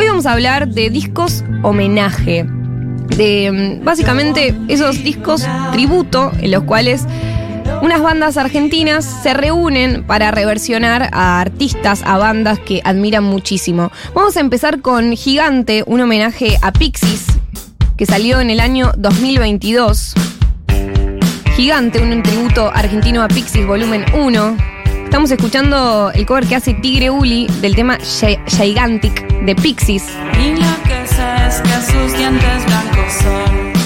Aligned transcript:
Hoy 0.00 0.06
vamos 0.06 0.24
a 0.24 0.32
hablar 0.32 0.66
de 0.66 0.88
discos 0.88 1.44
homenaje. 1.62 2.46
De 3.18 3.80
mm, 3.80 3.84
básicamente 3.84 4.54
esos 4.68 5.04
discos 5.04 5.46
tributo 5.72 6.32
en 6.40 6.52
los 6.52 6.62
cuales 6.64 7.04
unas 7.82 8.00
bandas 8.00 8.38
argentinas 8.38 9.04
se 9.04 9.34
reúnen 9.34 10.06
para 10.06 10.30
reversionar 10.30 11.10
a 11.12 11.38
artistas, 11.42 12.00
a 12.06 12.16
bandas 12.16 12.58
que 12.60 12.80
admiran 12.82 13.24
muchísimo. 13.24 13.92
Vamos 14.14 14.38
a 14.38 14.40
empezar 14.40 14.80
con 14.80 15.14
Gigante, 15.18 15.84
un 15.86 16.00
homenaje 16.00 16.56
a 16.62 16.72
Pixies, 16.72 17.26
que 17.98 18.06
salió 18.06 18.40
en 18.40 18.48
el 18.48 18.60
año 18.60 18.92
2022. 18.96 20.14
Gigante, 21.56 22.00
un 22.00 22.22
tributo 22.22 22.70
argentino 22.74 23.22
a 23.22 23.28
Pixies, 23.28 23.66
volumen 23.66 24.06
1. 24.14 24.79
Estamos 25.10 25.32
escuchando 25.32 26.12
el 26.14 26.24
cover 26.24 26.46
que 26.46 26.54
hace 26.54 26.72
Tigre 26.72 27.10
Uli 27.10 27.48
del 27.60 27.74
tema 27.74 27.98
Gigantic 28.46 29.26
de 29.42 29.56
Pixies. 29.56 30.04
Y 30.38 30.54
que 30.86 31.02
es 31.02 31.60
que 31.62 31.92
sus 31.92 32.16
dientes 32.16 32.64
blancos 32.64 33.12
son 33.20 33.79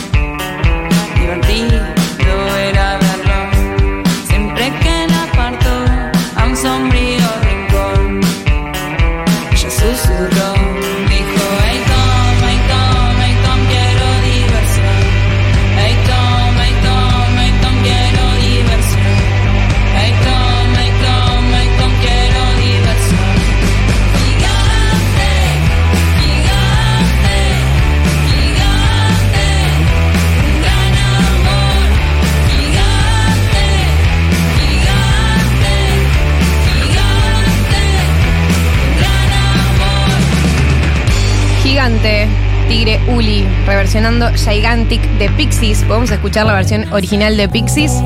Gigante, 41.74 42.28
Tigre 42.68 43.00
Uli, 43.08 43.44
reversionando 43.66 44.28
Gigantic 44.36 45.02
de 45.18 45.28
Pixies. 45.30 45.82
Podemos 45.82 46.08
escuchar 46.08 46.46
la 46.46 46.52
versión 46.52 46.92
original 46.92 47.36
de 47.36 47.48
Pixies. 47.48 48.00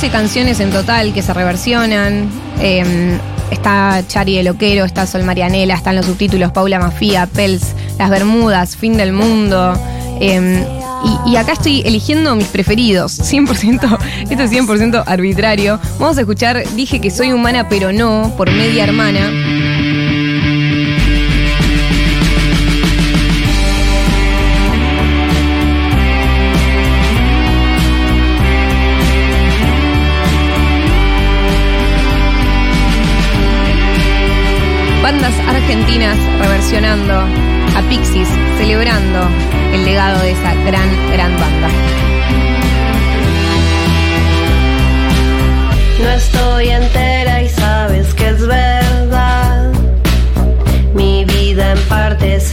12 0.00 0.12
canciones 0.12 0.60
en 0.60 0.70
total 0.70 1.12
que 1.12 1.20
se 1.20 1.34
reversionan. 1.34 2.26
Eh, 2.58 3.18
está 3.50 4.02
Chari 4.08 4.34
de 4.34 4.44
Loquero, 4.44 4.86
está 4.86 5.06
Sol 5.06 5.24
Marianela, 5.24 5.74
están 5.74 5.94
los 5.94 6.06
subtítulos 6.06 6.52
Paula 6.52 6.78
Mafía, 6.78 7.26
Pels, 7.26 7.74
Las 7.98 8.08
Bermudas, 8.08 8.78
Fin 8.78 8.96
del 8.96 9.12
Mundo. 9.12 9.78
Eh, 10.18 10.64
y, 11.26 11.32
y 11.32 11.36
acá 11.36 11.52
estoy 11.52 11.82
eligiendo 11.82 12.34
mis 12.34 12.46
preferidos, 12.46 13.20
100%, 13.20 13.98
esto 14.30 14.42
es 14.42 14.50
100% 14.50 15.04
arbitrario. 15.06 15.78
Vamos 15.98 16.16
a 16.16 16.20
escuchar 16.22 16.64
Dije 16.76 17.02
que 17.02 17.10
soy 17.10 17.32
humana 17.32 17.68
pero 17.68 17.92
no, 17.92 18.32
por 18.38 18.50
media 18.50 18.84
hermana. 18.84 19.30
Reversionando 35.98 37.14
a 37.14 37.82
Pixies, 37.88 38.28
celebrando 38.58 39.28
el 39.74 39.84
legado 39.84 40.22
de 40.22 40.30
esa 40.30 40.54
gran, 40.54 40.88
gran 41.12 41.32
banda. 41.36 41.68
No 46.00 46.10
estoy 46.10 46.68
entera 46.68 47.42
y 47.42 47.48
sabes 47.48 48.14
que 48.14 48.28
es 48.28 48.46
verdad. 48.46 49.72
Mi 50.94 51.24
vida 51.24 51.72
en 51.72 51.78
parte 51.88 52.36
es 52.36 52.52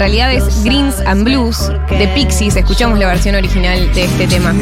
realidad 0.00 0.32
es 0.32 0.64
Greens 0.64 0.98
and 1.00 1.24
Blues 1.24 1.70
de 1.90 2.08
Pixies, 2.14 2.56
escuchamos 2.56 2.98
la 2.98 3.06
versión 3.06 3.34
original 3.34 3.92
de 3.92 4.04
este 4.04 4.26
tema. 4.26 4.54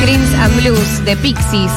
Screams 0.00 0.34
and 0.34 0.56
Blues 0.60 1.04
de 1.04 1.16
Pixies. 1.16 1.72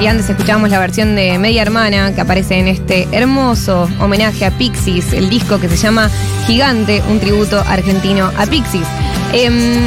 Y 0.00 0.06
antes 0.06 0.28
escuchábamos 0.28 0.70
la 0.70 0.78
versión 0.78 1.16
de 1.16 1.38
Media 1.38 1.62
Hermana 1.62 2.14
que 2.14 2.20
aparece 2.20 2.58
en 2.58 2.68
este 2.68 3.08
hermoso 3.12 3.88
homenaje 3.98 4.44
a 4.44 4.50
Pixies, 4.50 5.12
el 5.14 5.30
disco 5.30 5.58
que 5.58 5.68
se 5.68 5.76
llama 5.76 6.10
Gigante, 6.46 7.02
un 7.08 7.18
tributo 7.18 7.60
argentino 7.66 8.30
a 8.36 8.46
Pixies. 8.46 8.86
Em, 9.32 9.78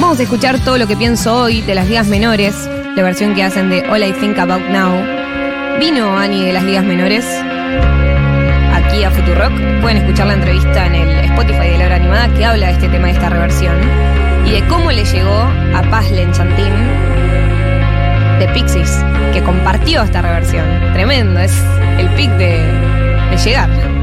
vamos 0.00 0.20
a 0.20 0.22
escuchar 0.22 0.58
todo 0.60 0.78
lo 0.78 0.86
que 0.86 0.96
pienso 0.96 1.34
hoy 1.34 1.60
de 1.62 1.74
las 1.74 1.88
ligas 1.88 2.06
menores, 2.06 2.54
la 2.94 3.02
versión 3.02 3.34
que 3.34 3.42
hacen 3.42 3.68
de 3.68 3.80
All 3.90 4.04
I 4.04 4.12
Think 4.12 4.38
About 4.38 4.68
Now. 4.70 5.18
Vino 5.80 6.16
Ani 6.16 6.44
de 6.44 6.52
las 6.52 6.64
ligas 6.64 6.84
menores, 6.84 7.24
Futurock. 9.28 9.80
Pueden 9.80 9.98
escuchar 9.98 10.26
la 10.26 10.34
entrevista 10.34 10.86
en 10.86 10.94
el 10.94 11.24
Spotify 11.26 11.68
de 11.68 11.78
la 11.78 11.86
hora 11.86 11.96
animada 11.96 12.28
que 12.34 12.44
habla 12.44 12.66
de 12.68 12.72
este 12.72 12.88
tema 12.88 13.08
de 13.08 13.12
esta 13.12 13.28
reversión 13.28 13.74
y 14.46 14.52
de 14.52 14.66
cómo 14.68 14.90
le 14.90 15.04
llegó 15.04 15.42
a 15.74 15.82
Paz 15.90 16.10
Lenchantín 16.10 16.72
de 18.38 18.48
Pixies, 18.54 19.04
que 19.32 19.42
compartió 19.42 20.02
esta 20.02 20.22
reversión. 20.22 20.64
Tremendo, 20.92 21.40
es 21.40 21.52
el 21.98 22.08
pic 22.10 22.30
de, 22.32 22.62
de 23.30 23.36
llegar. 23.36 23.97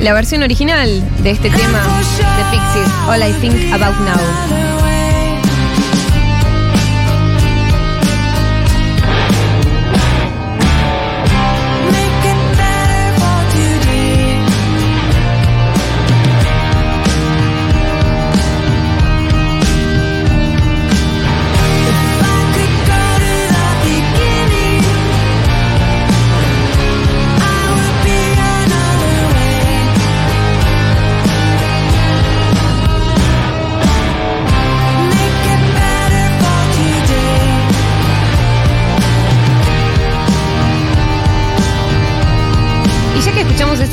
La 0.00 0.14
versión 0.14 0.42
original 0.42 1.02
de 1.22 1.30
este 1.30 1.50
tema 1.50 1.82
de 1.82 2.44
Pixies, 2.50 2.88
All 3.06 3.22
I 3.22 3.32
Think 3.40 3.72
About 3.72 3.98
Now. 4.00 4.49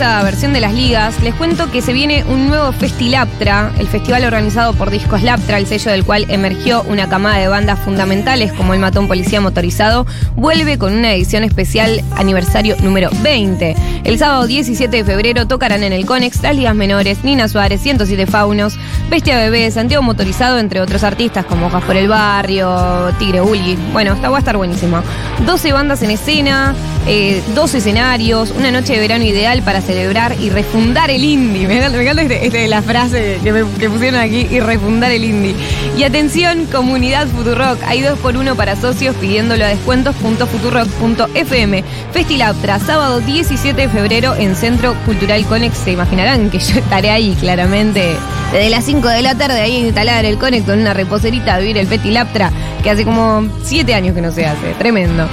Versión 0.08 0.54
de 0.54 0.62
las 0.62 0.74
ligas, 0.74 1.22
les 1.22 1.36
cuento 1.36 1.70
que 1.70 1.82
se 1.82 1.92
viene 1.92 2.24
un 2.24 2.48
nuevo 2.48 2.72
Festilaptra, 2.72 3.72
el 3.78 3.88
festival 3.88 4.24
organizado 4.24 4.74
por 4.74 4.90
Discos 4.90 5.22
Laptra, 5.22 5.58
el 5.58 5.68
sello 5.68 5.92
del 5.92 6.06
cual 6.06 6.26
emergió 6.30 6.82
una 6.84 7.10
camada 7.10 7.38
de 7.38 7.50
bandas 7.50 7.78
fundamentales 7.80 8.54
como 8.54 8.74
el 8.74 8.80
Matón 8.80 9.10
Policía 9.10 9.42
Motorizado, 9.42 10.06
vuelve 10.36 10.78
con 10.78 10.94
una 10.94 11.14
edición 11.14 11.44
especial 11.44 12.02
aniversario 12.16 12.78
número 12.82 13.10
20. 13.22 13.76
El 14.06 14.18
sábado 14.18 14.48
17 14.48 14.96
de 14.96 15.04
febrero 15.04 15.46
tocarán 15.46 15.84
en 15.84 15.92
el 15.92 16.06
Conex 16.06 16.42
las 16.42 16.56
ligas 16.56 16.76
menores, 16.76 17.26
Nina 17.26 17.50
Suárez, 17.50 17.82
107 17.82 18.28
Faunos, 18.28 18.80
Bestia 19.10 19.38
Bebé, 19.38 19.70
Santiago 19.72 20.04
Motorizado, 20.04 20.58
entre 20.58 20.80
otros 20.80 21.04
artistas 21.04 21.46
como 21.46 21.68
Hojas 21.68 21.84
por 21.84 21.98
el 21.98 22.08
Barrio, 22.08 23.14
Tigre 23.20 23.42
Bully. 23.42 23.78
Bueno, 23.92 24.14
está, 24.14 24.30
va 24.30 24.38
a 24.38 24.40
estar 24.40 24.56
buenísimo. 24.56 25.04
12 25.46 25.74
bandas 25.74 26.02
en 26.02 26.12
escena, 26.12 26.74
eh, 27.08 27.42
dos 27.54 27.76
escenarios, 27.76 28.52
una 28.52 28.72
noche 28.72 28.94
de 28.94 29.00
verano 29.00 29.26
ideal 29.26 29.62
para 29.64 29.82
celebrar 29.82 29.97
y 30.40 30.50
refundar 30.50 31.10
el 31.10 31.24
indie. 31.24 31.68
Me 31.68 31.78
encanta, 31.78 32.22
este- 32.22 32.46
este- 32.46 32.68
la 32.68 32.82
frase 32.82 33.40
que, 33.44 33.52
me- 33.52 33.66
pusieron 33.66 34.20
aquí, 34.20 34.48
y 34.50 34.60
refundar 34.60 35.12
el 35.12 35.24
indie. 35.24 35.56
Y 35.98 36.04
atención, 36.04 36.66
comunidad 36.72 37.28
Futurock, 37.28 37.80
hay 37.86 38.02
dos 38.02 38.18
por 38.20 38.38
uno 38.38 38.56
para 38.56 38.76
socios 38.76 39.16
pidiéndolo 39.16 39.66
a 39.66 39.70
descuentos.futurock.fm. 39.70 41.84
Festilaptra, 42.14 42.80
sábado 42.80 43.20
17 43.22 43.82
de 43.82 43.90
febrero 43.90 44.36
en 44.36 44.56
Centro 44.56 44.96
Cultural 45.06 45.44
Conex. 45.46 45.78
Se 45.78 45.92
imaginarán 45.92 46.50
que 46.50 46.60
yo 46.60 46.78
estaré 46.80 47.10
ahí 47.10 47.36
claramente 47.40 48.16
desde 48.52 48.70
las 48.70 48.86
5 48.86 49.08
de 49.10 49.22
la 49.22 49.36
tarde 49.36 49.60
ahí 49.62 49.78
instalada 49.78 50.20
en 50.22 50.26
el 50.28 50.38
Conex 50.38 50.66
con 50.66 50.80
una 50.80 50.94
reposerita 50.94 51.56
a 51.56 51.60
vivir 51.60 51.78
el 51.78 51.88
Festilaptra, 51.88 52.52
que 52.84 52.90
hace 52.92 53.04
como 53.04 53.48
7 53.64 53.94
años 53.94 54.16
que 54.16 54.22
no 54.22 54.32
se 54.32 54.46
hace. 54.46 54.74
Tremendo. 54.78 55.28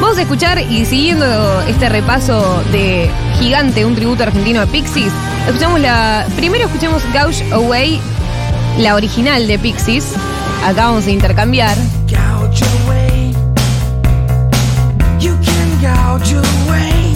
Vamos 0.00 0.16
a 0.18 0.22
escuchar 0.22 0.60
y 0.70 0.84
siguiendo 0.86 1.60
este 1.68 1.88
repaso 1.88 2.62
de 2.72 3.08
Gigante, 3.40 3.84
un 3.88 3.94
tributo 3.94 4.22
argentino 4.22 4.60
a 4.60 4.66
Pixies, 4.66 5.12
escuchamos 5.46 5.80
la. 5.80 6.26
Primero 6.36 6.66
escuchamos 6.66 7.02
Gouge 7.12 7.42
Away, 7.52 8.00
la 8.78 8.94
original 8.94 9.46
de 9.46 9.58
Pixies. 9.58 10.12
Acá 10.64 10.86
vamos 10.86 11.06
a 11.06 11.10
intercambiar. 11.10 11.76
Gouge 12.06 12.64
away. 16.66 17.07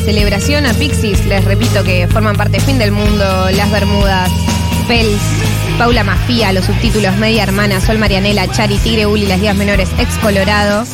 Celebración 0.00 0.66
a 0.66 0.74
Pixies, 0.74 1.24
les 1.26 1.44
repito 1.44 1.84
que 1.84 2.08
forman 2.08 2.36
parte 2.36 2.58
Fin 2.60 2.76
del 2.78 2.90
Mundo, 2.90 3.24
Las 3.52 3.70
Bermudas, 3.70 4.30
Pels, 4.88 5.20
Paula 5.78 6.02
Mafía, 6.02 6.52
los 6.52 6.64
subtítulos 6.64 7.16
Media 7.16 7.44
Hermana, 7.44 7.80
Sol 7.80 7.98
Marianela, 7.98 8.50
Chari, 8.50 8.78
Tigre 8.78 9.06
Uli, 9.06 9.26
las 9.26 9.38
ligas 9.38 9.56
menores, 9.56 9.88
Ex 9.98 10.18
Colorado. 10.18 10.84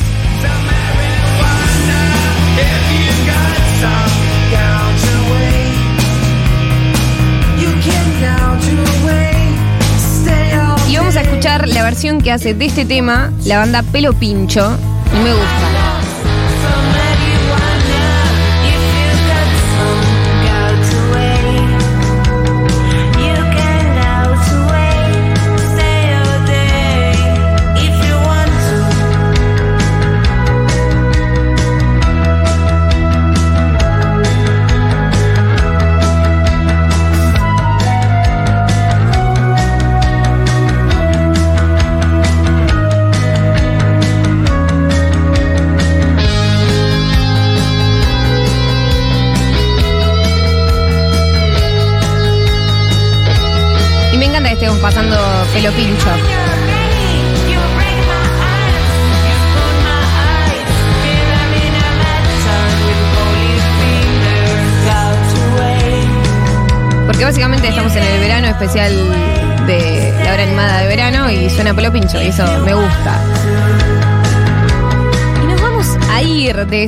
Y 10.87 10.97
vamos 10.97 11.15
a 11.15 11.21
escuchar 11.21 11.67
la 11.67 11.83
versión 11.83 12.21
que 12.21 12.31
hace 12.31 12.53
de 12.53 12.65
este 12.65 12.85
tema 12.85 13.33
la 13.45 13.57
banda 13.57 13.81
Pelo 13.81 14.13
Pincho. 14.13 14.77
Y 15.13 15.23
me 15.23 15.33
gusta. 15.33 15.72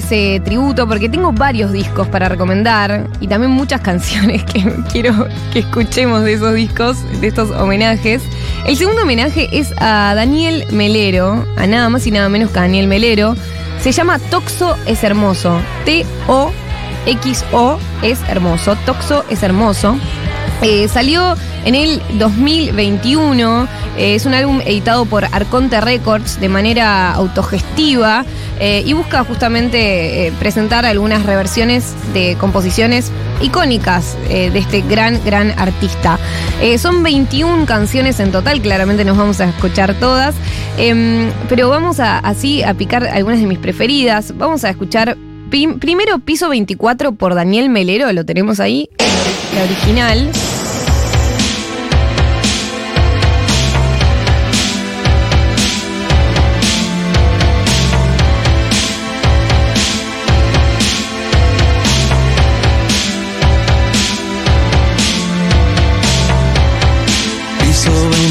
Ese 0.05 0.39
tributo 0.39 0.87
porque 0.87 1.09
tengo 1.09 1.31
varios 1.31 1.71
discos 1.71 2.07
para 2.07 2.29
recomendar 2.29 3.07
y 3.19 3.27
también 3.27 3.51
muchas 3.51 3.81
canciones 3.89 4.43
que 4.43 4.63
quiero 4.91 5.27
que 5.51 5.59
escuchemos 5.59 6.23
de 6.23 6.33
esos 6.33 6.53
discos, 6.53 6.97
de 7.21 7.27
estos 7.27 7.49
homenajes. 7.51 8.21
El 8.67 8.77
segundo 8.77 9.01
homenaje 9.01 9.49
es 9.51 9.73
a 9.77 10.13
Daniel 10.15 10.65
Melero, 10.71 11.43
a 11.57 11.65
nada 11.65 11.89
más 11.89 12.05
y 12.05 12.11
nada 12.11 12.29
menos 12.29 12.51
que 12.51 12.59
a 12.59 12.61
Daniel 12.63 12.87
Melero. 12.87 13.35
Se 13.81 13.91
llama 13.91 14.19
Toxo 14.19 14.75
es 14.85 15.03
hermoso. 15.03 15.59
T-O 15.85 16.51
XO 17.05 17.79
es 18.03 18.19
hermoso, 18.29 18.75
Toxo 18.85 19.25
es 19.29 19.41
hermoso. 19.41 19.97
Eh, 20.61 20.87
salió 20.87 21.35
en 21.65 21.75
el 21.75 22.01
2021, 22.19 23.67
eh, 23.97 24.15
es 24.15 24.25
un 24.25 24.33
álbum 24.33 24.61
editado 24.65 25.05
por 25.05 25.25
Arconte 25.25 25.81
Records 25.81 26.39
de 26.39 26.47
manera 26.47 27.11
autogestiva 27.13 28.23
eh, 28.59 28.83
y 28.85 28.93
busca 28.93 29.23
justamente 29.23 30.27
eh, 30.27 30.33
presentar 30.39 30.85
algunas 30.85 31.25
reversiones 31.25 31.93
de 32.13 32.35
composiciones 32.39 33.11
icónicas 33.41 34.17
eh, 34.29 34.49
de 34.49 34.59
este 34.59 34.81
gran, 34.81 35.19
gran 35.25 35.51
artista. 35.59 36.17
Son 36.77 37.03
21 37.03 37.65
canciones 37.65 38.19
en 38.19 38.31
total, 38.31 38.61
claramente 38.61 39.03
nos 39.05 39.17
vamos 39.17 39.39
a 39.41 39.45
escuchar 39.49 39.93
todas, 39.95 40.33
em, 40.77 41.29
pero 41.49 41.69
vamos 41.69 41.99
a 41.99 42.17
así 42.19 42.63
a 42.63 42.73
picar 42.73 43.05
algunas 43.07 43.39
de 43.39 43.45
mis 43.45 43.59
preferidas. 43.59 44.33
Vamos 44.37 44.63
a 44.63 44.69
escuchar 44.69 45.17
prim- 45.49 45.79
primero 45.79 46.19
Piso 46.19 46.49
24 46.49 47.11
por 47.13 47.35
Daniel 47.35 47.69
Melero, 47.69 48.11
lo 48.13 48.25
tenemos 48.25 48.59
ahí, 48.59 48.89
la 49.55 49.63
original. 49.63 50.31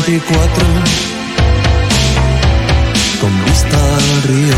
24 0.06 0.66
Con 3.22 3.44
vista 3.46 3.78
al 3.78 4.22
río. 4.24 4.56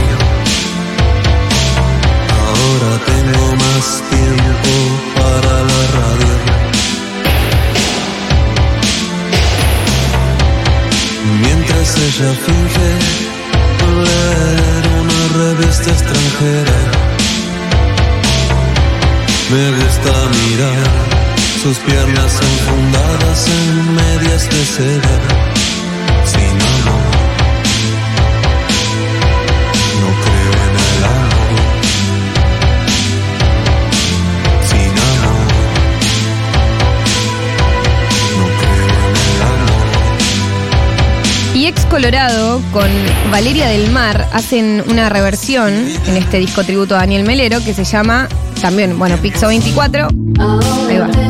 Ahora 2.47 2.99
tengo 3.07 3.55
más 3.55 4.03
tiempo 4.11 4.73
para 5.15 5.53
la 5.71 5.83
radio. 5.99 6.35
Mientras 11.43 11.97
ella 11.97 12.33
finge 12.45 12.91
leer 14.03 14.85
una 15.00 15.21
revista 15.45 15.91
extranjera 15.91 16.79
Me 19.50 19.71
gusta 19.71 20.12
mirar 20.38 21.25
sus 21.62 21.78
piernas 21.78 22.40
enfundadas 22.40 23.48
en 23.48 23.94
medias 23.94 24.48
de 24.48 24.64
seda. 24.64 25.18
Sin 26.25 26.56
amor, 26.75 27.14
no 30.00 30.08
creo 30.25 30.52
en 30.66 30.75
el 30.86 31.04
amor. 31.04 31.64
Sin 34.68 34.92
amor, 35.12 35.48
no 38.38 38.46
creo 38.60 38.88
en 39.08 39.16
el 39.16 39.40
amor. 39.42 39.96
Y 41.54 41.66
Ex 41.66 41.86
Colorado 41.86 42.60
con 42.72 42.90
Valeria 43.30 43.68
del 43.68 43.90
Mar 43.90 44.28
hacen 44.32 44.84
una 44.88 45.08
reversión 45.08 45.72
en 45.72 46.16
este 46.16 46.38
disco 46.38 46.64
tributo 46.64 46.96
a 46.96 46.98
Daniel 46.98 47.25
Melero 47.25 47.62
que 47.64 47.72
se 47.75 47.84
llama 47.84 48.28
también, 48.60 48.98
bueno, 48.98 49.16
Pixo 49.18 49.48
24. 49.48 50.08
Ahí 50.88 50.98
va. 50.98 51.25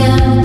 Tengo 0.00 0.39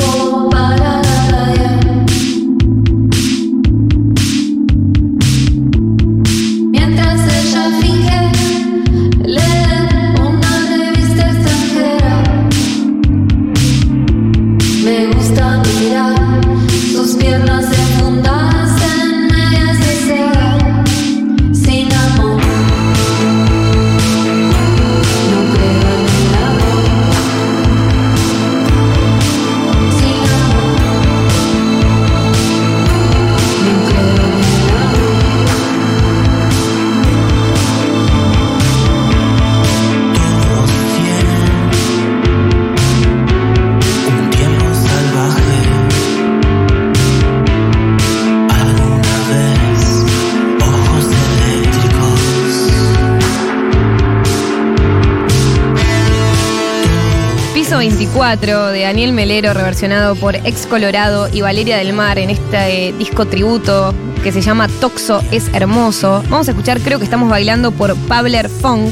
4 58.25 58.70
de 58.70 58.82
Daniel 58.82 59.13
Melero, 59.13 59.53
reversionado 59.53 60.15
por 60.15 60.36
Ex 60.36 60.65
Colorado 60.65 61.29
y 61.32 61.41
Valeria 61.41 61.77
del 61.77 61.94
Mar 61.94 62.17
en 62.17 62.32
este 62.32 62.88
eh, 62.88 62.94
disco 62.94 63.27
tributo 63.27 63.94
que 64.24 64.32
se 64.32 64.41
llama 64.41 64.67
Toxo 64.67 65.22
es 65.29 65.48
hermoso. 65.53 66.24
Vamos 66.27 66.48
a 66.48 66.51
escuchar, 66.51 66.82
creo 66.82 66.98
que 66.98 67.03
estamos 67.03 67.29
bailando 67.29 67.72
por 67.72 67.96
Pabler 68.08 68.50
Funk. 68.50 68.91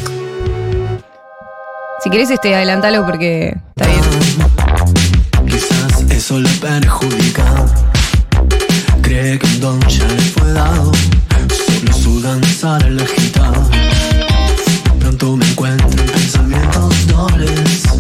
Si 2.04 2.12
querés, 2.12 2.30
este, 2.30 2.54
adelantalo 2.54 3.04
porque 3.08 3.58
está 3.76 3.88
bien. 3.88 4.04
Quizás 5.48 6.02
eso 6.12 6.40
le 6.40 6.50
perjudica. 6.50 7.66
Cree 9.02 9.40
que 9.40 9.48
un 9.48 9.60
don 9.60 9.80
ya 9.88 10.06
le 10.10 10.22
fue 10.22 10.54
dado. 10.54 10.92
Solo 11.50 11.94
su 11.94 12.22
danzar 12.22 12.86
el 12.86 13.00
agitado. 13.00 13.68
Pronto 15.00 15.36
me 15.38 15.50
encuentro 15.50 15.90
en 15.90 16.12
pensamientos 16.12 17.08
dobles. 17.08 17.93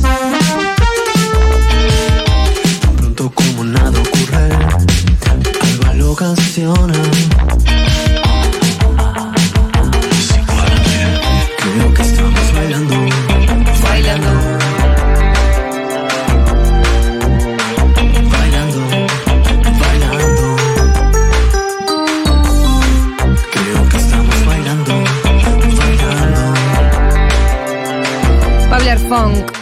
Algo 6.35 7.32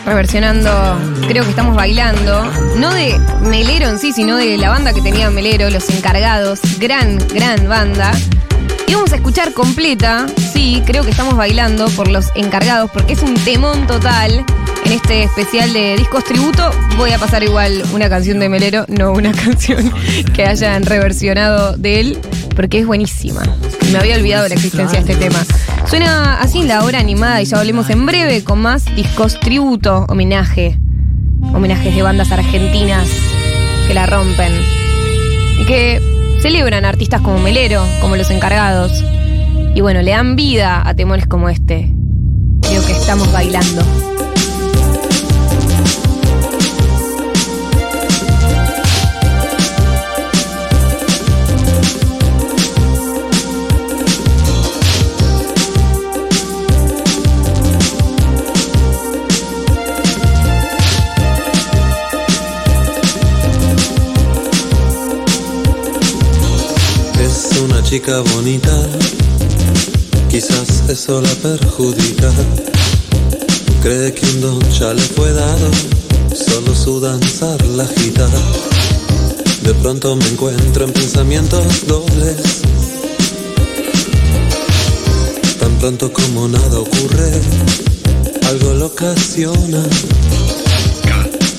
Reversionando, 0.05 0.71
creo 1.27 1.43
que 1.43 1.49
estamos 1.49 1.75
bailando, 1.75 2.49
no 2.77 2.89
de 2.93 3.19
Melero 3.41 3.89
en 3.89 3.99
sí, 3.99 4.13
sino 4.13 4.37
de 4.37 4.57
la 4.57 4.69
banda 4.69 4.93
que 4.93 5.01
tenía 5.01 5.29
Melero, 5.29 5.69
Los 5.69 5.89
Encargados, 5.89 6.61
gran, 6.79 7.17
gran 7.27 7.67
banda. 7.67 8.13
Y 8.87 8.93
vamos 8.93 9.11
a 9.11 9.17
escuchar 9.17 9.51
completa, 9.53 10.25
sí, 10.53 10.81
creo 10.85 11.03
que 11.03 11.11
estamos 11.11 11.35
bailando 11.35 11.89
por 11.89 12.07
Los 12.07 12.27
Encargados, 12.35 12.89
porque 12.91 13.11
es 13.11 13.23
un 13.23 13.33
temón 13.33 13.87
total. 13.87 14.45
En 14.85 14.93
este 14.93 15.23
especial 15.23 15.73
de 15.73 15.97
discos 15.97 16.23
tributo 16.23 16.71
voy 16.95 17.11
a 17.11 17.19
pasar 17.19 17.43
igual 17.43 17.83
una 17.91 18.07
canción 18.07 18.39
de 18.39 18.47
Melero, 18.47 18.85
no 18.87 19.11
una 19.11 19.31
canción 19.43 19.91
que 20.33 20.45
hayan 20.45 20.85
reversionado 20.85 21.75
de 21.75 21.99
él, 21.99 22.19
porque 22.61 22.77
es 22.77 22.85
buenísima. 22.85 23.41
Me 23.91 23.97
había 23.97 24.17
olvidado 24.17 24.47
la 24.47 24.53
existencia 24.53 25.01
de 25.01 25.11
este 25.11 25.15
tema. 25.19 25.43
Suena 25.87 26.39
así 26.39 26.61
la 26.61 26.83
hora 26.83 26.99
animada 26.99 27.41
y 27.41 27.45
ya 27.45 27.57
volvemos 27.57 27.89
en 27.89 28.05
breve 28.05 28.43
con 28.43 28.61
más 28.61 28.85
discos 28.95 29.39
tributo, 29.39 30.05
homenaje. 30.07 30.77
Homenajes 31.55 31.95
de 31.95 32.03
bandas 32.03 32.31
argentinas 32.31 33.07
que 33.87 33.95
la 33.95 34.05
rompen. 34.05 34.51
Y 35.59 35.65
que 35.65 36.37
celebran 36.43 36.85
artistas 36.85 37.21
como 37.21 37.39
Melero, 37.39 37.83
como 37.99 38.15
los 38.15 38.29
encargados. 38.29 39.03
Y 39.73 39.81
bueno, 39.81 40.03
le 40.03 40.11
dan 40.11 40.35
vida 40.35 40.87
a 40.87 40.93
temores 40.93 41.25
como 41.25 41.49
este. 41.49 41.91
Creo 42.61 42.85
que 42.85 42.91
estamos 42.91 43.31
bailando. 43.33 43.81
Chica 67.91 68.21
bonita, 68.21 68.71
quizás 70.29 70.83
eso 70.87 71.19
la 71.19 71.29
perjudica. 71.43 72.31
Cree 73.83 74.13
que 74.13 74.25
un 74.27 74.39
don 74.39 74.71
ya 74.71 74.93
le 74.93 75.01
fue 75.01 75.33
dado, 75.33 75.69
solo 76.33 76.73
su 76.73 77.01
danzar 77.01 77.61
la 77.65 77.83
agita. 77.83 78.29
De 79.63 79.73
pronto 79.73 80.15
me 80.15 80.25
encuentro 80.29 80.85
en 80.85 80.93
pensamientos 80.93 81.85
dobles. 81.85 82.61
Tan 85.59 85.77
pronto 85.79 86.13
como 86.13 86.47
nada 86.47 86.79
ocurre, 86.79 87.41
algo 88.47 88.73
lo 88.73 88.85
ocasiona. 88.85 89.83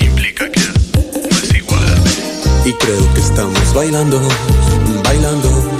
implica 0.01 0.51
que 0.51 0.61
no 0.61 1.39
es 1.43 1.55
igual 1.55 1.85
a 1.85 2.01
B. 2.01 2.71
Y 2.71 2.73
creo 2.73 3.13
que 3.13 3.21
estamos 3.21 3.75
bailando. 3.75 4.19
Bailando, 5.05 5.72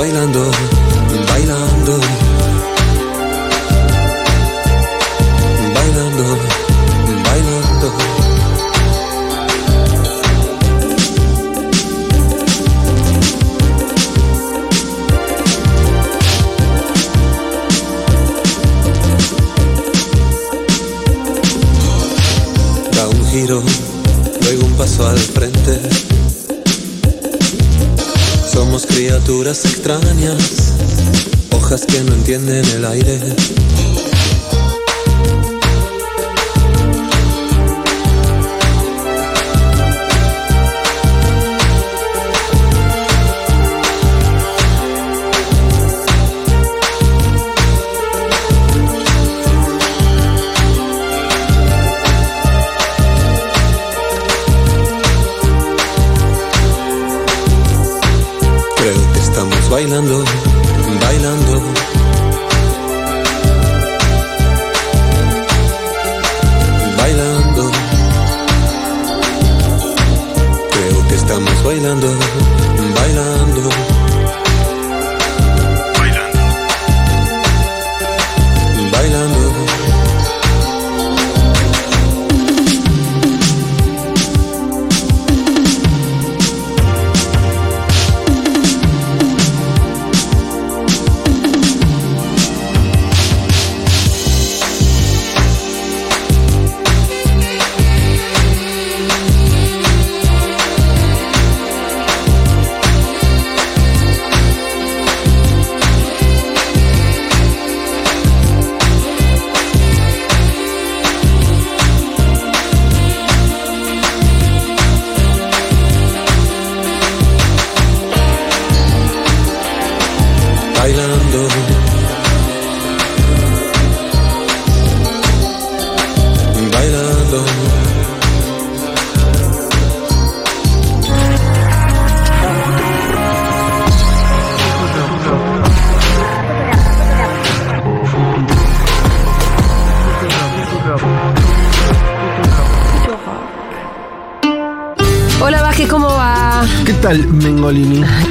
bailando, 0.00 0.50
bailando. 1.28 2.00
Bailando, 5.74 6.24
bailando. 7.26 7.92
Da 22.96 23.06
un 23.06 23.30
giro, 23.30 23.62
luego 24.40 24.64
un 24.64 24.72
paso 24.76 25.06
al 25.06 25.18
frente. 25.18 25.89
Criaturas 29.20 29.64
extrañas, 29.64 30.74
hojas 31.52 31.84
que 31.84 32.02
no 32.02 32.14
entienden 32.14 32.64
el 32.76 32.84
aire. 32.86 33.18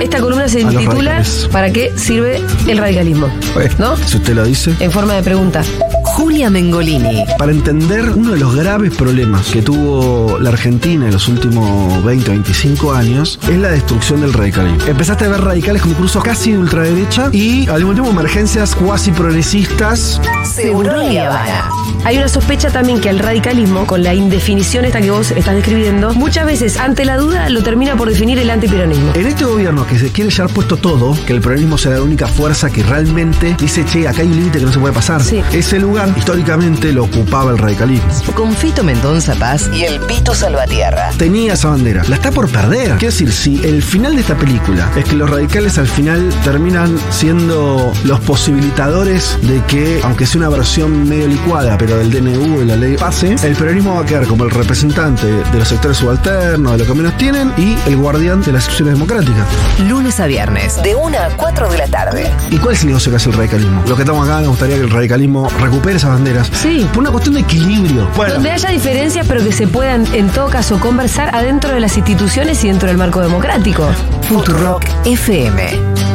Esta 0.01 0.19
columna 0.19 0.47
se 0.49 0.61
A 0.61 0.63
los 0.65 0.73
intitula 0.73 1.11
radicales. 1.13 1.49
¿Para 1.51 1.71
qué 1.71 1.93
sirve 1.95 2.41
el 2.67 2.77
radicalismo? 2.77 3.27
Eh, 3.59 3.69
¿No? 3.77 3.95
Si 3.95 4.17
usted 4.17 4.35
lo 4.35 4.43
dice. 4.43 4.73
En 4.79 4.91
forma 4.91 5.13
de 5.13 5.23
pregunta. 5.23 5.63
Julia 6.03 6.49
Mengolini. 6.49 7.23
Para 7.37 7.51
entender 7.53 8.09
uno 8.09 8.31
de 8.31 8.39
los 8.39 8.53
graves 8.53 8.93
problemas 8.93 9.47
que 9.47 9.61
tuvo 9.61 10.37
la 10.39 10.49
Argentina 10.49 11.05
en 11.05 11.13
los 11.13 11.29
últimos 11.29 12.03
20 12.03 12.29
o 12.29 12.33
25 12.33 12.93
años 12.93 13.39
es 13.49 13.57
la 13.57 13.69
destrucción 13.69 14.21
del 14.21 14.33
radicalismo. 14.33 14.85
Empezaste 14.85 15.25
a 15.25 15.29
ver 15.29 15.41
radicales 15.41 15.81
con 15.81 15.91
discursos 15.91 16.21
casi 16.21 16.51
de 16.51 16.57
ultraderecha 16.57 17.29
y 17.31 17.69
al 17.69 17.77
mismo 17.77 17.93
tiempo 17.93 18.11
emergencias 18.11 18.75
cuasi 18.75 19.11
progresistas. 19.11 20.19
Seguro 20.43 20.91
Habana. 20.91 21.69
Hay 22.03 22.17
una 22.17 22.27
sospecha 22.27 22.69
también 22.69 23.01
que 23.01 23.09
el 23.09 23.19
radicalismo, 23.19 23.85
con 23.85 24.03
la 24.03 24.13
indefinición 24.13 24.85
esta 24.85 25.01
que 25.01 25.11
vos 25.11 25.31
estás 25.31 25.55
describiendo, 25.55 26.13
muchas 26.13 26.45
veces 26.45 26.77
ante 26.77 27.05
la 27.05 27.17
duda 27.17 27.49
lo 27.49 27.61
termina 27.63 27.95
por 27.95 28.09
definir 28.09 28.39
el 28.39 28.49
antiperonismo. 28.49 29.11
En 29.15 29.27
este 29.27 29.45
gobierno 29.45 29.85
que 29.85 29.99
se 29.99 30.11
quiere 30.11 30.29
llevar 30.29 30.51
puesto 30.53 30.77
todo, 30.77 31.17
que 31.25 31.33
el 31.33 31.41
peronismo 31.41 31.77
sea 31.77 31.93
la 31.93 32.01
única 32.01 32.27
fuerza 32.27 32.69
que 32.69 32.83
realmente 32.83 33.55
dice, 33.59 33.85
che, 33.85 34.07
acá 34.07 34.21
hay 34.21 34.27
un 34.27 34.35
límite 34.37 34.59
que 34.59 34.65
no 34.65 34.71
se 34.71 34.79
puede 34.79 34.93
pasar. 34.93 35.21
Sí. 35.23 35.41
Ese 35.51 35.79
lugar 35.79 36.13
históricamente 36.17 36.91
lo 36.93 37.03
ocupaba 37.05 37.51
el 37.51 37.57
radicalismo. 37.57 38.09
Con 38.33 38.53
Fito 38.53 38.83
Mendonza 38.83 39.35
Paz 39.35 39.69
y 39.73 39.83
el 39.83 39.99
Pito 40.01 40.33
Salvatierra. 40.33 41.11
tenía 41.17 41.53
esa 41.53 41.69
bandera. 41.69 42.03
La 42.07 42.15
está 42.15 42.31
por 42.31 42.49
perder. 42.49 42.97
Quiero 42.97 43.11
decir, 43.11 43.31
si 43.31 43.63
el 43.63 43.83
final 43.83 44.15
de 44.15 44.21
esta 44.21 44.35
película 44.35 44.89
es 44.95 45.05
que 45.05 45.15
los 45.15 45.29
radicales 45.29 45.77
al 45.77 45.87
final 45.87 46.29
terminan 46.43 46.97
siendo 47.11 47.91
los 48.03 48.19
posibilitadores 48.21 49.37
de 49.43 49.61
que, 49.65 49.99
aunque 50.03 50.25
sea 50.25 50.39
una 50.39 50.49
versión 50.49 51.07
medio 51.07 51.27
licuada, 51.27 51.77
pero 51.77 51.88
del 51.97 52.11
DNU 52.11 52.61
y 52.61 52.65
la 52.65 52.75
ley 52.75 52.95
pase, 52.97 53.35
el 53.43 53.55
peronismo 53.55 53.95
va 53.95 54.01
a 54.01 54.05
quedar 54.05 54.25
como 54.27 54.43
el 54.43 54.51
representante 54.51 55.25
de 55.25 55.57
los 55.57 55.67
sectores 55.67 55.97
subalternos, 55.97 56.73
de 56.73 56.77
los 56.79 56.87
que 56.87 56.93
menos 56.93 57.17
tienen, 57.17 57.51
y 57.57 57.77
el 57.87 57.97
guardián 57.97 58.41
de 58.41 58.51
las 58.51 58.63
instituciones 58.63 58.95
democráticas. 58.95 59.45
Lunes 59.87 60.19
a 60.19 60.27
viernes, 60.27 60.81
de 60.83 60.95
1 60.95 61.17
a 61.17 61.29
4 61.35 61.69
de 61.69 61.77
la 61.77 61.87
tarde. 61.87 62.31
¿Y 62.49 62.57
cuál 62.57 62.75
es 62.75 62.81
el 62.81 62.87
negocio 62.87 63.11
que 63.11 63.17
hace 63.17 63.29
el 63.29 63.35
radicalismo? 63.35 63.83
Lo 63.87 63.95
que 63.95 64.01
estamos 64.03 64.27
acá, 64.27 64.39
nos 64.39 64.49
gustaría 64.49 64.75
que 64.75 64.83
el 64.83 64.89
radicalismo 64.91 65.49
recupere 65.59 65.97
esas 65.97 66.11
banderas. 66.11 66.49
Sí. 66.53 66.87
Por 66.93 66.99
una 66.99 67.11
cuestión 67.11 67.35
de 67.35 67.41
equilibrio. 67.41 68.09
Bueno, 68.15 68.35
Donde 68.35 68.51
haya 68.51 68.69
diferencias, 68.69 69.25
pero 69.27 69.43
que 69.43 69.51
se 69.51 69.67
puedan, 69.67 70.05
en 70.13 70.29
todo 70.29 70.49
caso, 70.49 70.79
conversar 70.79 71.33
adentro 71.35 71.73
de 71.73 71.79
las 71.79 71.97
instituciones 71.97 72.63
y 72.63 72.67
dentro 72.67 72.87
del 72.87 72.97
marco 72.97 73.21
democrático. 73.21 73.87
Futurock 74.27 74.83
FM. 75.05 76.08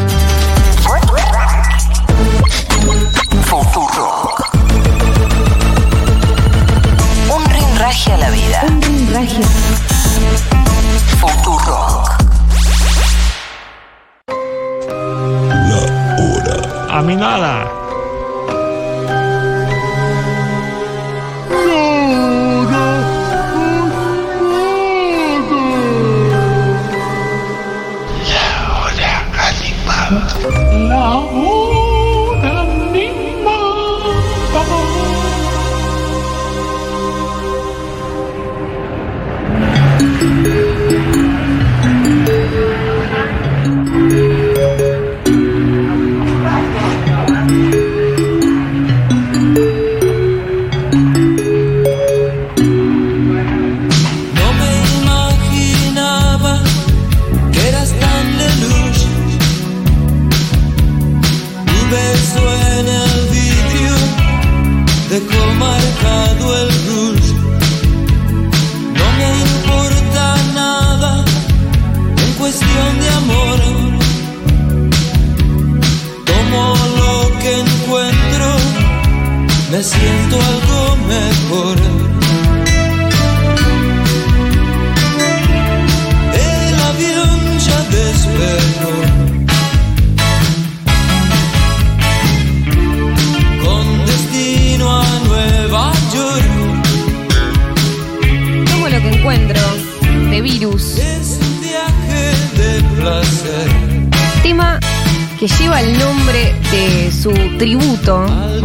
A 8.13 8.17
la 8.17 8.31
vida. 8.31 8.65
Un 8.69 8.83
rinraje. 8.83 9.43
Futurock. 11.21 12.11
A 16.91 17.03
mí 17.03 17.17
nada. 17.17 17.84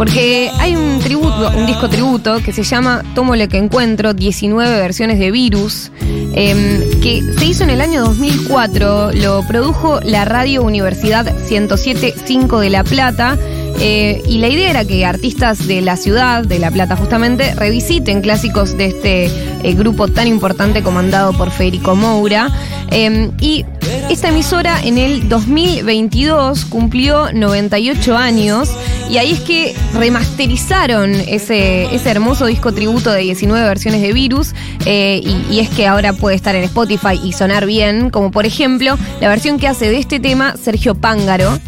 Porque 0.00 0.50
hay 0.58 0.76
un 0.76 0.98
tributo, 1.00 1.52
un 1.54 1.66
disco 1.66 1.90
tributo 1.90 2.42
que 2.42 2.54
se 2.54 2.62
llama 2.62 3.04
Tomo 3.14 3.36
lo 3.36 3.46
que 3.48 3.58
encuentro, 3.58 4.14
19 4.14 4.80
versiones 4.80 5.18
de 5.18 5.30
Virus, 5.30 5.92
em, 6.32 7.00
que 7.02 7.22
se 7.36 7.44
hizo 7.44 7.64
en 7.64 7.68
el 7.68 7.82
año 7.82 8.00
2004, 8.06 9.12
lo 9.12 9.46
produjo 9.46 10.00
la 10.00 10.24
Radio 10.24 10.62
Universidad 10.62 11.30
107.5 11.46 12.60
de 12.60 12.70
La 12.70 12.82
Plata. 12.82 13.36
eh, 13.82 14.22
y 14.26 14.38
la 14.38 14.48
idea 14.48 14.70
era 14.70 14.84
que 14.84 15.06
artistas 15.06 15.66
de 15.66 15.80
la 15.80 15.96
ciudad, 15.96 16.44
de 16.44 16.58
La 16.58 16.70
Plata 16.70 16.96
justamente, 16.96 17.54
revisiten 17.54 18.20
clásicos 18.22 18.76
de 18.76 18.86
este 18.86 19.24
eh, 19.26 19.74
grupo 19.74 20.08
tan 20.08 20.26
importante 20.26 20.82
comandado 20.82 21.34
por 21.34 21.50
Federico 21.50 21.94
Moura. 21.94 22.50
Eh, 22.90 23.30
y 23.40 23.64
esta 24.08 24.28
emisora 24.28 24.80
en 24.82 24.98
el 24.98 25.28
2022 25.28 26.64
cumplió 26.66 27.32
98 27.32 28.16
años 28.16 28.70
y 29.08 29.18
ahí 29.18 29.32
es 29.32 29.40
que 29.40 29.74
remasterizaron 29.94 31.14
ese, 31.14 31.94
ese 31.94 32.10
hermoso 32.10 32.46
disco 32.46 32.72
tributo 32.72 33.10
de 33.10 33.22
19 33.22 33.66
versiones 33.66 34.02
de 34.02 34.12
Virus 34.12 34.54
eh, 34.86 35.20
y, 35.50 35.58
es 35.60 35.68
que 35.68 35.86
ahora 35.86 36.12
puede 36.12 36.36
estar 36.36 36.54
en 36.54 36.64
Spotify 36.64 37.20
y 37.22 37.32
sonar 37.32 37.66
bien, 37.66 38.10
como 38.10 38.30
por 38.30 38.46
ejemplo 38.46 38.98
la 39.20 39.28
versión 39.28 39.58
que 39.58 39.68
hace 39.68 39.88
de 39.88 39.98
este 39.98 40.20
tema 40.20 40.56
Sergio 40.56 40.94
Pángaro. 40.94 41.58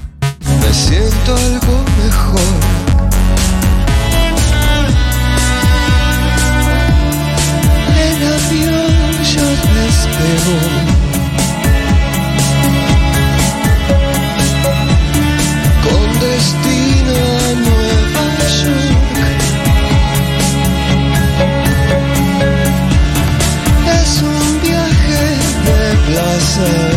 Me 0.61 0.73
siento 0.73 1.37
algo 1.37 1.85
mejor. 2.05 2.73
Placer. 26.53 26.93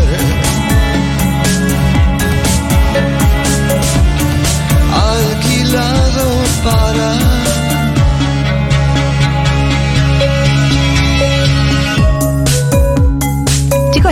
alquilado 4.94 6.26
para 6.64 7.36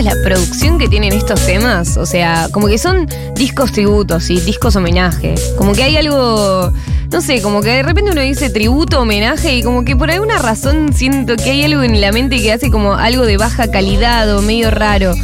la 0.02 0.14
producción 0.22 0.78
que 0.78 0.88
tienen 0.88 1.12
estos 1.12 1.46
temas, 1.46 1.96
o 1.96 2.04
sea, 2.04 2.48
como 2.50 2.66
que 2.66 2.78
son 2.78 3.08
discos 3.36 3.70
tributos 3.72 4.28
y 4.28 4.40
discos 4.40 4.74
homenaje. 4.74 5.34
Como 5.56 5.72
que 5.72 5.84
hay 5.84 5.96
algo, 5.96 6.72
no 7.10 7.20
sé, 7.20 7.40
como 7.40 7.62
que 7.62 7.70
de 7.70 7.82
repente 7.84 8.10
uno 8.10 8.20
dice 8.20 8.50
tributo, 8.50 9.00
homenaje 9.00 9.54
y 9.56 9.62
como 9.62 9.84
que 9.84 9.94
por 9.94 10.10
alguna 10.10 10.38
razón 10.38 10.92
siento 10.92 11.36
que 11.36 11.52
hay 11.52 11.64
algo 11.64 11.84
en 11.84 12.00
la 12.00 12.10
mente 12.10 12.42
que 12.42 12.52
hace 12.52 12.70
como 12.70 12.94
algo 12.94 13.24
de 13.24 13.36
baja 13.36 13.70
calidad 13.70 14.36
o 14.36 14.42
medio 14.42 14.70
raro. 14.70 15.14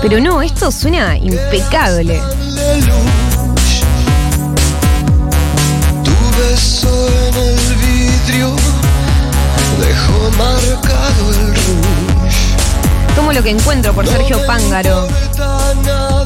Pero 0.00 0.20
no, 0.20 0.42
esto 0.42 0.70
suena 0.70 1.16
impecable. 1.16 2.20
Tu 6.04 6.10
beso 6.40 7.08
en 7.28 7.34
el 7.38 7.74
vidrio 7.76 8.56
dejó 9.80 10.30
marcado 10.38 11.30
el 11.30 11.54
rush. 11.54 13.14
Tomo 13.14 13.32
lo 13.32 13.42
que 13.42 13.50
encuentro 13.50 13.92
por 13.92 14.06
Sergio 14.06 14.44
Pángaro. 14.46 15.06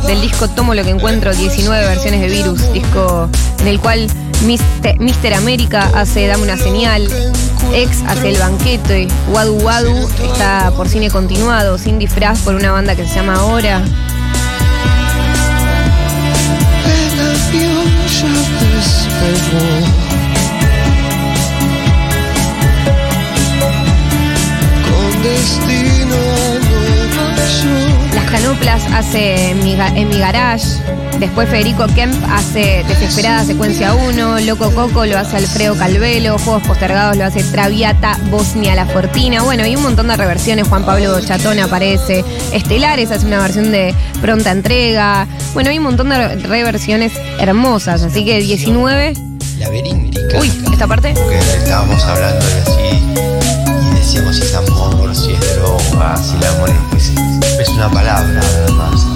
Del 0.07 0.21
disco 0.21 0.49
Tomo 0.49 0.75
lo 0.75 0.85
que 0.85 0.91
encuentro, 0.91 1.35
19 1.35 1.87
versiones 1.87 2.21
de 2.21 2.29
Virus, 2.29 2.73
disco 2.73 3.29
en 3.61 3.67
el 3.69 3.81
cual 3.81 4.07
Mr. 4.42 5.35
América 5.35 5.90
hace 5.94 6.27
Dame 6.27 6.42
una 6.42 6.57
señal, 6.57 7.09
Ex 7.72 8.03
hace 8.07 8.31
El 8.31 8.38
banquete, 8.38 9.09
Wadu 9.33 9.55
Wadu 9.62 10.09
está 10.31 10.70
por 10.77 10.88
cine 10.88 11.11
continuado, 11.11 11.79
sin 11.79 11.99
disfraz 11.99 12.40
por 12.40 12.55
una 12.55 12.70
banda 12.70 12.94
que 12.94 13.07
se 13.07 13.14
llama 13.14 13.37
Ahora. 13.37 13.83
Con 24.88 25.22
destino 25.22 25.86
York. 28.27 28.33
Las 28.33 28.43
Canoplas 28.43 28.83
hace 28.93 29.51
en 29.51 29.62
mi, 29.65 29.75
en 29.75 30.09
mi 30.09 30.19
garage. 30.19 30.65
Después 31.19 31.49
Federico 31.49 31.87
Kemp 31.95 32.15
hace 32.31 32.85
Desesperada 32.87 33.43
Secuencia 33.45 33.95
1. 33.95 34.41
Loco 34.41 34.71
Coco 34.75 35.07
lo 35.07 35.19
hace 35.19 35.37
Alfredo 35.39 35.75
Calvelo. 35.77 36.39
Juegos 36.39 36.62
Postergados 36.67 37.17
lo 37.17 37.25
hace 37.25 37.43
Traviata 37.43 38.19
Bosnia 38.31 38.75
La 38.75 38.85
Fortina. 38.85 39.43
Bueno, 39.43 39.62
hay 39.62 39.77
un 39.77 39.83
montón 39.83 40.09
de 40.09 40.17
reversiones. 40.17 40.69
Juan 40.69 40.85
Pablo 40.85 41.19
Chatón 41.21 41.59
aparece. 41.59 42.23
Estelares 42.53 43.11
hace 43.11 43.25
una 43.27 43.39
versión 43.41 43.73
de 43.73 43.95
pronta 44.21 44.51
entrega. 44.51 45.27
Bueno, 45.55 45.71
hay 45.71 45.79
un 45.79 45.85
montón 45.85 46.11
de 46.11 46.19
re- 46.19 46.37
reversiones 46.37 47.12
hermosas. 47.41 48.03
Así 48.03 48.25
que 48.25 48.39
19. 48.41 49.15
laberíntica. 49.59 50.39
Uy, 50.39 50.53
esta 50.71 50.87
parte. 50.87 51.15
Porque 51.15 51.39
estábamos 51.39 52.03
hablando 52.05 52.45
de 52.45 52.61
así 52.61 53.03
y 53.91 53.95
decíamos 53.99 54.37
si 54.37 54.43
es 54.43 54.55
amor, 54.55 55.17
si 55.17 55.33
es 55.33 55.55
droga, 55.57 56.15
si 56.19 56.37
el 56.37 56.45
amor 56.45 56.71
es, 56.95 57.12
es 57.61 57.69
una 57.71 57.90
palabra 57.90 58.33
nada 58.33 58.71
más. 58.73 59.07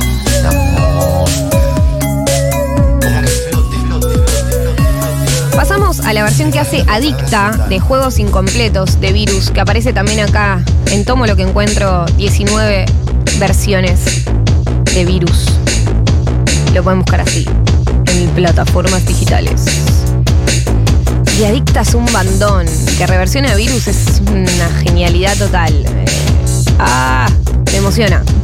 Pasamos 5.55 6.01
a 6.01 6.13
la 6.13 6.23
versión 6.23 6.51
que 6.51 6.59
hace 6.59 6.85
Adicta 6.89 7.67
de 7.69 7.81
Juegos 7.81 8.19
Incompletos 8.19 9.01
de 9.01 9.13
Virus, 9.13 9.51
que 9.51 9.61
aparece 9.61 9.93
también 9.93 10.21
acá 10.21 10.65
en 10.91 11.05
Tomo 11.05 11.27
lo 11.27 11.37
que 11.37 11.43
encuentro 11.43 12.07
19 12.17 12.87
versiones 13.39 14.25
de 14.95 15.05
Virus. 15.05 15.47
Lo 16.75 16.83
pueden 16.83 17.01
buscar 17.01 17.21
así, 17.21 17.47
en 18.07 18.29
plataformas 18.31 19.05
digitales. 19.07 19.65
Y 21.39 21.45
Adictas 21.45 21.95
un 21.95 22.05
bandón. 22.13 22.67
Que 22.99 23.07
reversione 23.07 23.51
a 23.51 23.55
Virus 23.55 23.89
es 23.89 24.21
una 24.31 24.69
genialidad 24.83 25.37
total. 25.39 25.73
Eh, 25.73 26.05
ah, 26.79 27.27
me 27.73 27.79
emociona. 27.79 28.40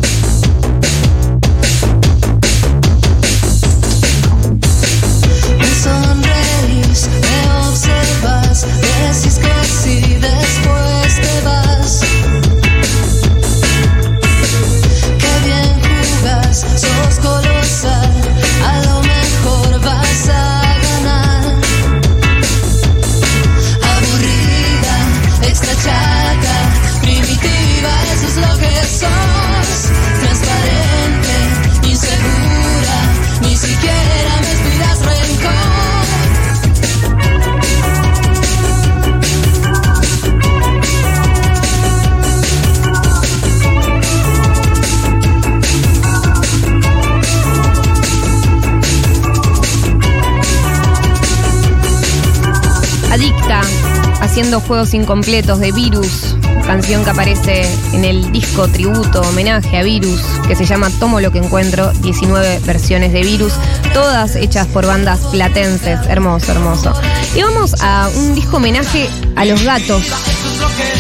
Juegos 54.67 54.95
incompletos 54.95 55.61
de 55.61 55.73
Virus, 55.73 56.37
canción 56.67 57.05
que 57.05 57.11
aparece 57.11 57.63
en 57.93 58.05
el 58.05 58.33
disco 58.33 58.67
tributo, 58.69 59.21
homenaje 59.21 59.79
a 59.79 59.83
Virus, 59.83 60.21
que 60.49 60.57
se 60.57 60.65
llama 60.65 60.91
Tomo 60.99 61.21
lo 61.21 61.31
que 61.31 61.39
encuentro, 61.39 61.93
19 61.93 62.61
versiones 62.61 63.13
de 63.13 63.23
Virus, 63.23 63.53
todas 63.93 64.35
hechas 64.35 64.67
por 64.67 64.85
bandas 64.85 65.21
platenses, 65.31 66.01
hermoso, 66.09 66.53
hermoso. 66.53 66.93
Y 67.35 67.43
vamos 67.43 67.75
a 67.81 68.09
un 68.17 68.35
disco 68.35 68.57
homenaje 68.57 69.09
a 69.37 69.45
los 69.45 69.63
gatos. 69.63 70.03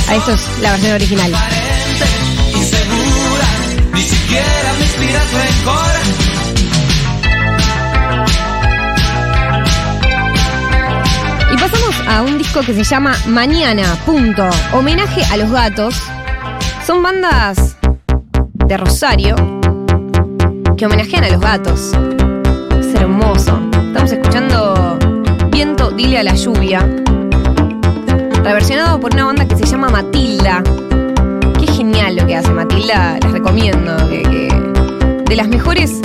A 0.09 0.17
esto 0.17 0.33
es 0.33 0.41
la 0.61 0.73
versión 0.73 0.93
original. 0.93 1.33
Y 11.53 11.57
pasamos 11.57 11.95
a 12.09 12.23
un 12.23 12.39
disco 12.39 12.61
que 12.61 12.75
se 12.75 12.85
llama 12.85 13.15
Mañana, 13.29 13.85
punto. 14.05 14.49
Homenaje 14.73 15.23
a 15.33 15.37
los 15.37 15.51
gatos. 15.51 15.95
Son 16.87 17.03
bandas 17.03 17.77
de 18.55 18.77
Rosario 18.77 19.37
que 20.77 20.87
homenajean 20.87 21.25
a 21.25 21.29
los 21.31 21.41
gatos. 21.41 21.93
Es 22.79 22.95
hermoso. 22.95 23.59
Estamos 23.89 24.13
escuchando 24.13 24.99
Viento, 25.51 25.91
dile 25.91 26.19
a 26.19 26.23
la 26.25 26.35
lluvia. 26.35 26.87
Reversionado 28.45 29.01
por 29.01 29.15
una 29.15 29.25
banda 29.25 29.47
que 29.49 29.57
se 29.57 29.65
llama 29.67 29.89
Matilda. 29.89 30.63
Qué 31.59 31.67
genial 31.67 32.17
lo 32.17 32.27
que 32.27 32.37
hace 32.37 32.51
Matilda, 32.51 33.19
les 33.23 33.33
recomiendo. 33.33 33.97
que- 34.09 34.23
que- 34.23 35.23
de 35.27 35.35
las 35.37 35.49
mejores 35.49 36.01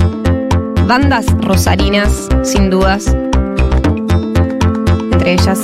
bandas 0.88 1.26
rosarinas, 1.40 2.28
sin 2.42 2.70
dudas. 2.70 3.14
Entre 5.24 5.34
ellas, 5.34 5.62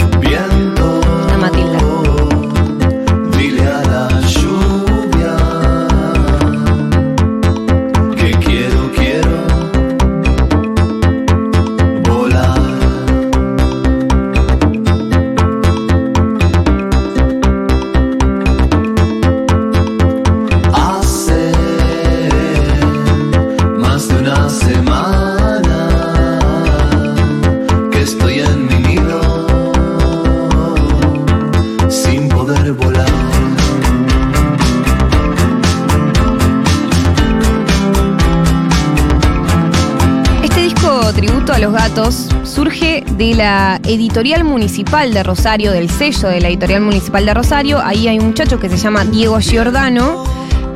la 43.38 43.80
editorial 43.84 44.42
municipal 44.42 45.14
de 45.14 45.22
Rosario, 45.22 45.70
del 45.70 45.88
sello 45.88 46.28
de 46.28 46.40
la 46.40 46.48
editorial 46.48 46.80
municipal 46.80 47.24
de 47.24 47.32
Rosario. 47.32 47.78
Ahí 47.78 48.08
hay 48.08 48.18
un 48.18 48.26
muchacho 48.26 48.58
que 48.58 48.68
se 48.68 48.76
llama 48.76 49.04
Diego 49.04 49.38
Giordano 49.38 50.24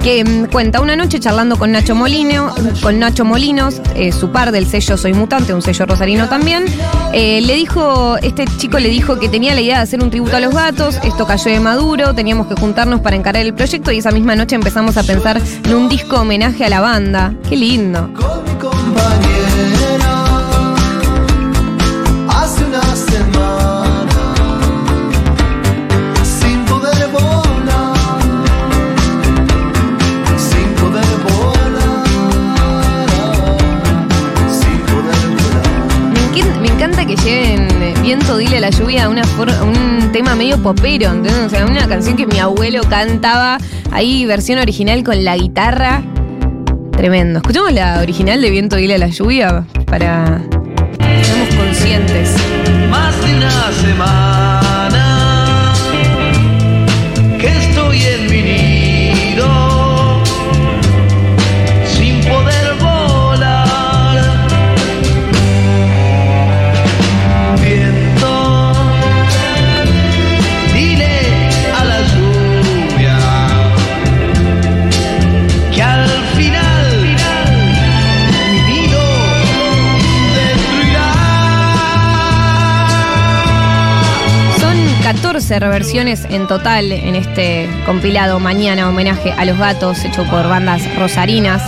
que 0.00 0.24
mm, 0.24 0.46
cuenta 0.46 0.80
una 0.80 0.94
noche 0.94 1.18
charlando 1.18 1.56
con 1.56 1.72
Nacho 1.72 1.96
Molino, 1.96 2.54
con 2.80 3.00
Nacho 3.00 3.24
Molinos, 3.24 3.80
eh, 3.96 4.12
su 4.12 4.30
par 4.30 4.52
del 4.52 4.66
sello 4.66 4.96
Soy 4.96 5.12
Mutante, 5.12 5.54
un 5.54 5.62
sello 5.62 5.86
rosarino 5.86 6.28
también. 6.28 6.64
Eh, 7.12 7.40
le 7.40 7.54
dijo, 7.56 8.16
este 8.18 8.44
chico 8.58 8.78
le 8.78 8.90
dijo 8.90 9.18
que 9.18 9.28
tenía 9.28 9.54
la 9.54 9.60
idea 9.60 9.78
de 9.78 9.82
hacer 9.82 10.00
un 10.00 10.10
tributo 10.10 10.36
a 10.36 10.40
los 10.40 10.54
gatos, 10.54 11.00
esto 11.02 11.26
cayó 11.26 11.50
de 11.50 11.58
maduro, 11.58 12.14
teníamos 12.14 12.46
que 12.46 12.54
juntarnos 12.54 13.00
para 13.00 13.16
encarar 13.16 13.42
el 13.42 13.54
proyecto 13.54 13.90
y 13.90 13.98
esa 13.98 14.12
misma 14.12 14.36
noche 14.36 14.54
empezamos 14.54 14.96
a 14.96 15.02
pensar 15.02 15.40
en 15.64 15.74
un 15.74 15.88
disco 15.88 16.20
homenaje 16.20 16.64
a 16.64 16.68
la 16.68 16.80
banda. 16.80 17.34
Qué 17.48 17.56
lindo. 17.56 18.08
Viento, 38.14 38.36
dile 38.36 38.58
a 38.58 38.60
la 38.60 38.68
lluvia 38.68 39.08
una 39.08 39.22
un 39.62 40.12
tema 40.12 40.34
medio 40.34 40.62
popero, 40.62 41.10
¿entendés? 41.10 41.46
O 41.46 41.48
sea, 41.48 41.64
una 41.64 41.88
canción 41.88 42.14
que 42.14 42.26
mi 42.26 42.38
abuelo 42.38 42.82
cantaba, 42.82 43.56
ahí 43.90 44.26
versión 44.26 44.58
original 44.58 45.02
con 45.02 45.24
la 45.24 45.34
guitarra. 45.34 46.02
Tremendo. 46.94 47.38
Escuchamos 47.38 47.72
la 47.72 48.00
original 48.02 48.42
de 48.42 48.50
Viento, 48.50 48.76
dile 48.76 48.96
a 48.96 48.98
la 48.98 49.06
lluvia 49.06 49.64
para 49.86 50.42
que 50.98 51.56
conscientes. 51.56 52.36
Más 52.90 53.18
de 53.24 53.34
una 53.34 53.72
semana 53.80 54.51
14 85.22 85.60
reversiones 85.60 86.24
en 86.30 86.48
total 86.48 86.90
en 86.90 87.14
este 87.14 87.70
compilado 87.86 88.40
Mañana, 88.40 88.88
homenaje 88.88 89.30
a 89.30 89.44
los 89.44 89.56
gatos, 89.56 90.04
hecho 90.04 90.24
por 90.24 90.48
bandas 90.48 90.82
rosarinas. 90.96 91.62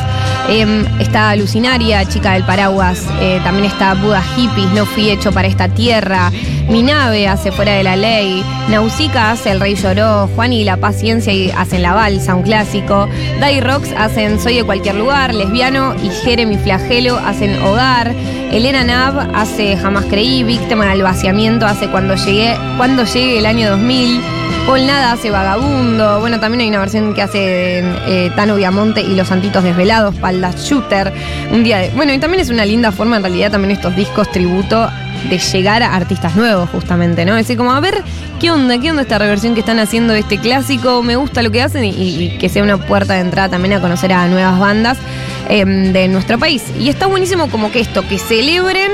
Em, 0.48 0.84
está 1.00 1.30
Alucinaria, 1.30 2.04
Chica 2.06 2.32
del 2.32 2.44
Paraguas, 2.44 3.02
eh, 3.20 3.40
también 3.44 3.64
está 3.64 3.94
Buda 3.94 4.22
Hippies, 4.22 4.70
No 4.72 4.84
Fui 4.84 5.08
Hecho 5.08 5.32
para 5.32 5.48
esta 5.48 5.68
Tierra, 5.68 6.30
Mi 6.68 6.82
Nave 6.82 7.26
hace 7.28 7.50
Fuera 7.50 7.72
de 7.72 7.82
la 7.82 7.96
Ley, 7.96 8.44
Nausica 8.68 9.30
hace 9.30 9.52
El 9.52 9.60
Rey 9.60 9.74
Lloró, 9.74 10.28
Juan 10.34 10.52
y 10.52 10.62
La 10.64 10.76
Paciencia 10.76 11.32
hacen 11.58 11.82
La 11.82 11.94
Balsa, 11.94 12.34
un 12.34 12.42
clásico, 12.42 13.08
Dai 13.40 13.60
Rocks 13.60 13.90
hacen 13.96 14.38
Soy 14.38 14.56
de 14.56 14.64
Cualquier 14.64 14.96
Lugar, 14.96 15.34
Lesbiano 15.34 15.94
y 16.02 16.10
Jeremy 16.10 16.58
Flagelo 16.58 17.16
hacen 17.16 17.62
Hogar, 17.62 18.12
Elena 18.52 18.84
Nav 18.84 19.30
hace 19.34 19.78
Jamás 19.78 20.04
Creí, 20.04 20.44
Víctima 20.44 20.86
del 20.86 21.02
Vaciamiento 21.02 21.66
hace 21.66 21.88
Cuando, 21.88 22.16
llegué, 22.16 22.54
cuando 22.76 23.04
Llegue 23.04 23.38
el 23.38 23.46
año 23.46 23.70
2000, 23.70 24.20
Paul 24.66 24.86
Nada 24.86 25.12
hace 25.12 25.30
Vagabundo. 25.30 26.20
Bueno, 26.20 26.40
también 26.40 26.62
hay 26.62 26.68
una 26.68 26.78
versión 26.80 27.12
que 27.12 27.20
hace 27.22 27.80
eh, 28.06 28.30
Tano 28.34 28.56
Viamonte 28.56 29.02
y 29.02 29.14
Los 29.14 29.28
Santitos 29.28 29.62
Desvelados, 29.62 30.14
Palda 30.16 30.52
Shooter. 30.56 31.12
Un 31.52 31.62
día 31.64 31.78
de- 31.78 31.90
Bueno, 31.90 32.14
y 32.14 32.18
también 32.18 32.40
es 32.40 32.48
una 32.48 32.64
linda 32.64 32.90
forma, 32.90 33.16
en 33.16 33.22
realidad, 33.22 33.50
también 33.50 33.72
estos 33.72 33.94
discos 33.94 34.30
tributo 34.32 34.88
de 35.28 35.38
llegar 35.38 35.82
a 35.82 35.94
artistas 35.94 36.34
nuevos, 36.34 36.70
justamente, 36.70 37.24
¿no? 37.26 37.32
Es 37.36 37.44
decir, 37.46 37.58
como 37.58 37.72
a 37.72 37.80
ver 37.80 38.02
qué 38.40 38.50
onda, 38.50 38.78
qué 38.78 38.90
onda 38.90 39.02
esta 39.02 39.18
reversión 39.18 39.52
que 39.54 39.60
están 39.60 39.78
haciendo 39.78 40.12
de 40.14 40.20
este 40.20 40.38
clásico, 40.38 41.02
me 41.02 41.16
gusta 41.16 41.42
lo 41.42 41.50
que 41.50 41.62
hacen 41.62 41.84
y, 41.84 42.36
que 42.38 42.48
sea 42.48 42.62
una 42.62 42.78
puerta 42.78 43.14
de 43.14 43.20
entrada 43.20 43.50
también 43.50 43.74
a 43.74 43.80
conocer 43.80 44.12
a 44.14 44.26
nuevas 44.28 44.58
bandas 44.58 44.98
em, 45.50 45.92
de 45.92 46.08
nuestro 46.08 46.38
país. 46.38 46.62
Y 46.80 46.88
está 46.88 47.06
buenísimo 47.06 47.48
como 47.50 47.70
que 47.70 47.80
esto, 47.80 48.02
que 48.08 48.18
celebren 48.18 48.90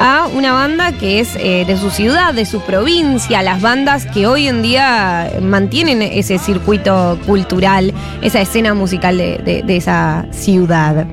a 0.00 0.28
una 0.32 0.52
banda 0.52 0.92
que 0.92 1.20
es 1.20 1.36
eh, 1.36 1.64
de 1.66 1.76
su 1.76 1.90
ciudad, 1.90 2.34
de 2.34 2.46
su 2.46 2.60
provincia, 2.60 3.42
las 3.42 3.60
bandas 3.60 4.06
que 4.06 4.26
hoy 4.26 4.48
en 4.48 4.62
día 4.62 5.30
mantienen 5.40 6.02
ese 6.02 6.38
circuito 6.38 7.18
cultural, 7.26 7.92
esa 8.22 8.40
escena 8.40 8.74
musical 8.74 9.16
de, 9.18 9.64
esa 9.68 10.26
ciudad. 10.30 11.06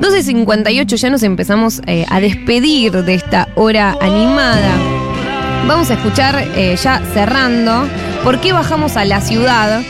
12.58 0.00 0.96
ya 0.96 1.10
nos 1.10 1.22
empezamos 1.22 1.80
eh, 1.86 2.04
a 2.08 2.20
despedir 2.20 2.92
de 2.92 3.14
esta 3.14 3.48
hora 3.54 3.96
animada. 4.00 4.72
Vamos 5.66 5.90
a 5.90 5.94
escuchar 5.94 6.44
eh, 6.56 6.76
ya 6.82 7.02
cerrando, 7.12 7.86
¿por 8.24 8.40
qué 8.40 8.52
bajamos 8.52 8.96
a 8.96 9.04
la 9.04 9.20
ciudad? 9.20 9.82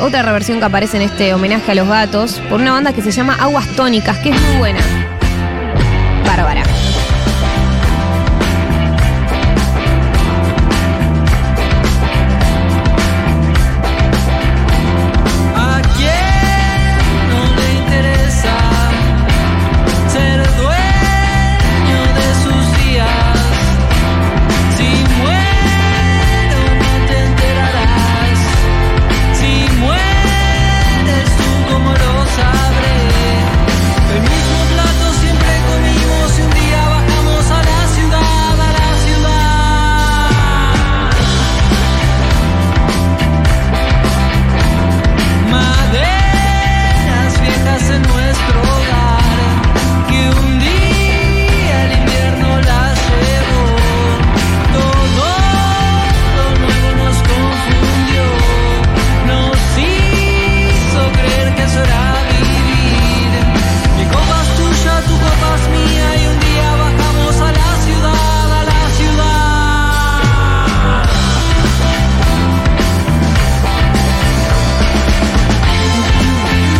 Otra 0.00 0.22
reversión 0.22 0.58
que 0.58 0.64
aparece 0.64 0.96
en 0.96 1.02
este 1.02 1.34
homenaje 1.34 1.72
a 1.72 1.74
los 1.74 1.86
gatos 1.86 2.40
por 2.48 2.62
una 2.62 2.72
banda 2.72 2.94
que 2.94 3.02
se 3.02 3.10
llama 3.10 3.36
Aguas 3.38 3.68
Tónicas, 3.76 4.16
que 4.20 4.30
es 4.30 4.40
muy 4.40 4.56
buena. 4.56 4.80
Bárbara. 6.24 6.75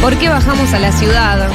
¿Por 0.07 0.16
qué 0.19 0.29
bajamos 0.29 0.73
a 0.73 0.79
la 0.79 0.92
ciudad? 0.92 1.49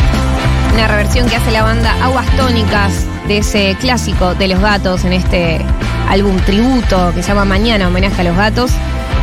Una 0.73 0.85
reversión 0.85 1.25
que 1.29 1.37
hace 1.37 1.51
la 1.51 1.63
banda 1.63 1.95
Aguas 2.03 2.27
Tónicas 2.35 3.05
de 3.25 3.37
ese 3.37 3.77
clásico 3.79 4.35
de 4.35 4.49
los 4.49 4.59
gatos 4.59 5.05
en 5.05 5.13
este 5.13 5.61
álbum 6.09 6.35
tributo 6.39 7.13
que 7.15 7.23
se 7.23 7.29
llama 7.29 7.45
Mañana, 7.45 7.87
homenaje 7.87 8.19
a 8.19 8.23
los 8.25 8.35
gatos. 8.35 8.71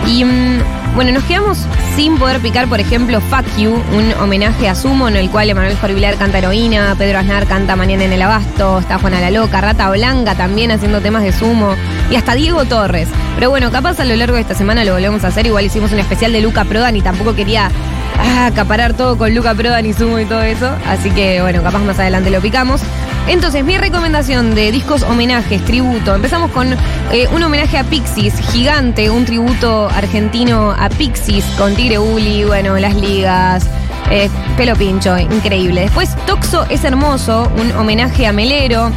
Y 0.06 0.24
mm, 0.24 0.94
bueno, 0.94 1.12
nos 1.12 1.24
quedamos 1.24 1.58
sin 1.94 2.16
poder 2.16 2.40
picar, 2.40 2.68
por 2.68 2.80
ejemplo, 2.80 3.20
Fuck 3.20 3.44
You, 3.58 3.74
un 3.74 4.14
homenaje 4.18 4.66
a 4.66 4.74
Sumo 4.74 5.08
en 5.08 5.16
el 5.16 5.28
cual 5.28 5.50
Emanuel 5.50 5.76
Jorvilar 5.76 6.16
canta 6.16 6.38
heroína, 6.38 6.94
Pedro 6.96 7.18
Aznar 7.18 7.46
canta 7.46 7.76
Mañana 7.76 8.04
en 8.04 8.14
el 8.14 8.22
Abasto, 8.22 8.78
está 8.78 8.96
Juana 8.96 9.20
la 9.20 9.30
Loca, 9.30 9.60
Rata 9.60 9.90
Blanca 9.90 10.36
también 10.36 10.70
haciendo 10.70 11.02
temas 11.02 11.22
de 11.22 11.32
Sumo 11.32 11.74
y 12.10 12.16
hasta 12.16 12.34
Diego 12.34 12.64
Torres. 12.64 13.08
Pero 13.34 13.50
bueno, 13.50 13.70
capaz 13.70 14.00
a 14.00 14.06
lo 14.06 14.16
largo 14.16 14.36
de 14.36 14.40
esta 14.40 14.54
semana 14.54 14.84
lo 14.84 14.94
volvemos 14.94 15.22
a 15.24 15.28
hacer. 15.28 15.46
Igual 15.46 15.66
hicimos 15.66 15.92
un 15.92 15.98
especial 15.98 16.32
de 16.32 16.40
Luca 16.40 16.64
Prodan 16.64 16.96
y 16.96 17.02
tampoco 17.02 17.34
quería 17.34 17.70
ah, 18.18 18.46
acaparar 18.46 18.94
todo 18.94 19.16
con 19.16 19.34
Luca 19.34 19.54
Prodan 19.54 19.86
y 19.86 19.92
Sumo 19.92 20.18
y 20.18 20.24
todo 20.24 20.42
eso. 20.42 20.70
Así 20.86 21.10
que 21.10 21.40
bueno, 21.42 21.62
capaz 21.62 21.80
más 21.80 21.98
adelante 21.98 22.30
lo 22.30 22.40
picamos. 22.40 22.80
Entonces, 23.28 23.62
mi 23.62 23.76
recomendación 23.76 24.54
de 24.54 24.72
discos 24.72 25.02
homenajes, 25.02 25.62
tributo. 25.64 26.14
Empezamos 26.14 26.50
con 26.50 26.72
eh, 27.12 27.28
un 27.32 27.42
homenaje 27.42 27.76
a 27.76 27.84
Pixies, 27.84 28.34
gigante, 28.52 29.10
un 29.10 29.26
tributo 29.26 29.88
argentino 29.88 30.72
a 30.72 30.88
Pixies 30.88 31.44
con 31.58 31.74
Tigre 31.74 31.98
Uli, 31.98 32.44
bueno, 32.44 32.78
las 32.78 32.94
ligas. 32.94 33.66
eh, 34.10 34.30
pelo 34.56 34.74
pincho, 34.76 35.18
increíble. 35.18 35.82
Después, 35.82 36.16
Toxo 36.26 36.64
es 36.70 36.84
hermoso, 36.84 37.52
un 37.60 37.72
homenaje 37.72 38.26
a 38.26 38.32
Melero 38.32 38.90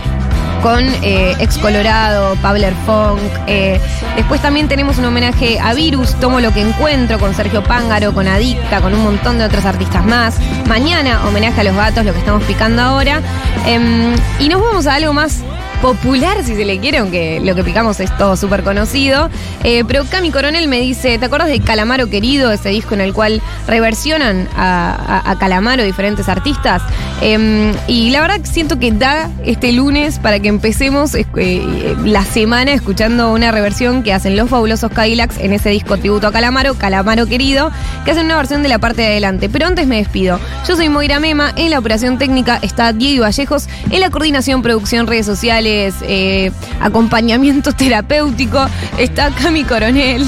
con 0.61 0.85
eh, 1.01 1.35
Ex 1.39 1.57
Colorado, 1.57 2.35
Pabler 2.41 2.73
Funk. 2.85 3.19
eh, 3.47 3.79
después 4.15 4.41
también 4.41 4.67
tenemos 4.67 4.97
un 4.97 5.05
homenaje 5.05 5.59
a 5.59 5.73
Virus, 5.73 6.15
Tomo 6.19 6.39
lo 6.39 6.53
que 6.53 6.61
encuentro, 6.61 7.19
con 7.19 7.33
Sergio 7.35 7.63
Pángaro, 7.63 8.13
con 8.13 8.27
Adicta, 8.27 8.81
con 8.81 8.93
un 8.93 9.03
montón 9.03 9.37
de 9.37 9.45
otros 9.45 9.65
artistas 9.65 10.05
más. 10.05 10.37
Mañana, 10.67 11.25
homenaje 11.27 11.61
a 11.61 11.63
los 11.63 11.75
gatos, 11.75 12.05
lo 12.05 12.13
que 12.13 12.19
estamos 12.19 12.43
picando 12.43 12.81
ahora. 12.81 13.21
Em, 13.65 14.15
y 14.39 14.49
nos 14.49 14.61
vamos 14.61 14.87
a 14.87 14.95
algo 14.95 15.13
más 15.13 15.43
popular, 15.81 16.43
si 16.43 16.55
se 16.55 16.63
le 16.63 16.79
quiere, 16.79 16.99
aunque 16.99 17.39
lo 17.43 17.55
que 17.55 17.63
picamos 17.63 17.99
es 17.99 18.15
todo 18.17 18.37
súper 18.37 18.63
conocido. 18.63 19.29
Eh, 19.63 19.83
pero 19.87 20.05
Cami 20.05 20.29
Coronel 20.29 20.67
me 20.67 20.79
dice, 20.79 21.17
¿te 21.17 21.25
acuerdas 21.25 21.49
de 21.49 21.59
Calamaro 21.59 22.07
Querido, 22.07 22.51
ese 22.51 22.69
disco 22.69 22.93
en 22.93 23.01
el 23.01 23.13
cual 23.13 23.41
reversionan 23.67 24.47
a, 24.55 25.35
Calamaro 25.39 25.83
diferentes 25.83 26.29
artistas? 26.29 26.83
Em, 27.21 27.73
y 27.87 28.11
la 28.11 28.21
verdad 28.21 28.41
siento 28.43 28.79
que 28.79 28.91
da 28.91 29.29
este 29.43 29.71
lunes 29.71 30.19
para 30.19 30.39
que 30.39 30.49
empecemos 30.49 31.15
eh, 31.15 31.25
eh, 31.35 31.95
la 32.05 32.23
semana 32.25 32.73
escuchando 32.73 33.31
una 33.33 33.51
reversión 33.51 34.03
que 34.03 34.13
hacen 34.13 34.35
los 34.35 34.49
fabulosos 34.49 34.91
Cadillacs 34.91 35.39
en 35.39 35.53
ese 35.53 35.69
disco 35.69 35.97
tributo 35.97 36.27
a 36.27 36.31
Calamaro, 36.31 36.75
Calamaro 36.75 37.25
Querido, 37.25 37.71
que 38.05 38.11
hacen 38.11 38.25
una 38.25 38.37
versión 38.37 38.61
de 38.61 38.69
la 38.69 38.77
parte 38.77 39.01
de 39.01 39.07
adelante. 39.07 39.49
Pero 39.49 39.65
antes 39.65 39.87
me 39.87 39.97
despido. 39.97 40.39
Yo 40.67 40.75
soy 40.75 40.89
Moira 40.89 41.19
Mema, 41.19 41.53
en 41.55 41.71
la 41.71 41.79
operación 41.79 42.19
técnica 42.19 42.59
está 42.61 42.93
Diego 42.93 43.23
Vallejos, 43.23 43.67
en 43.89 43.99
la 43.99 44.09
coordinación, 44.09 44.61
producción, 44.61 45.07
redes 45.07 45.25
sociales, 45.25 45.70
eh, 46.03 46.51
acompañamiento 46.79 47.71
terapéutico 47.77 48.65
está 48.97 49.31
Cami 49.31 49.63
Coronel, 49.63 50.23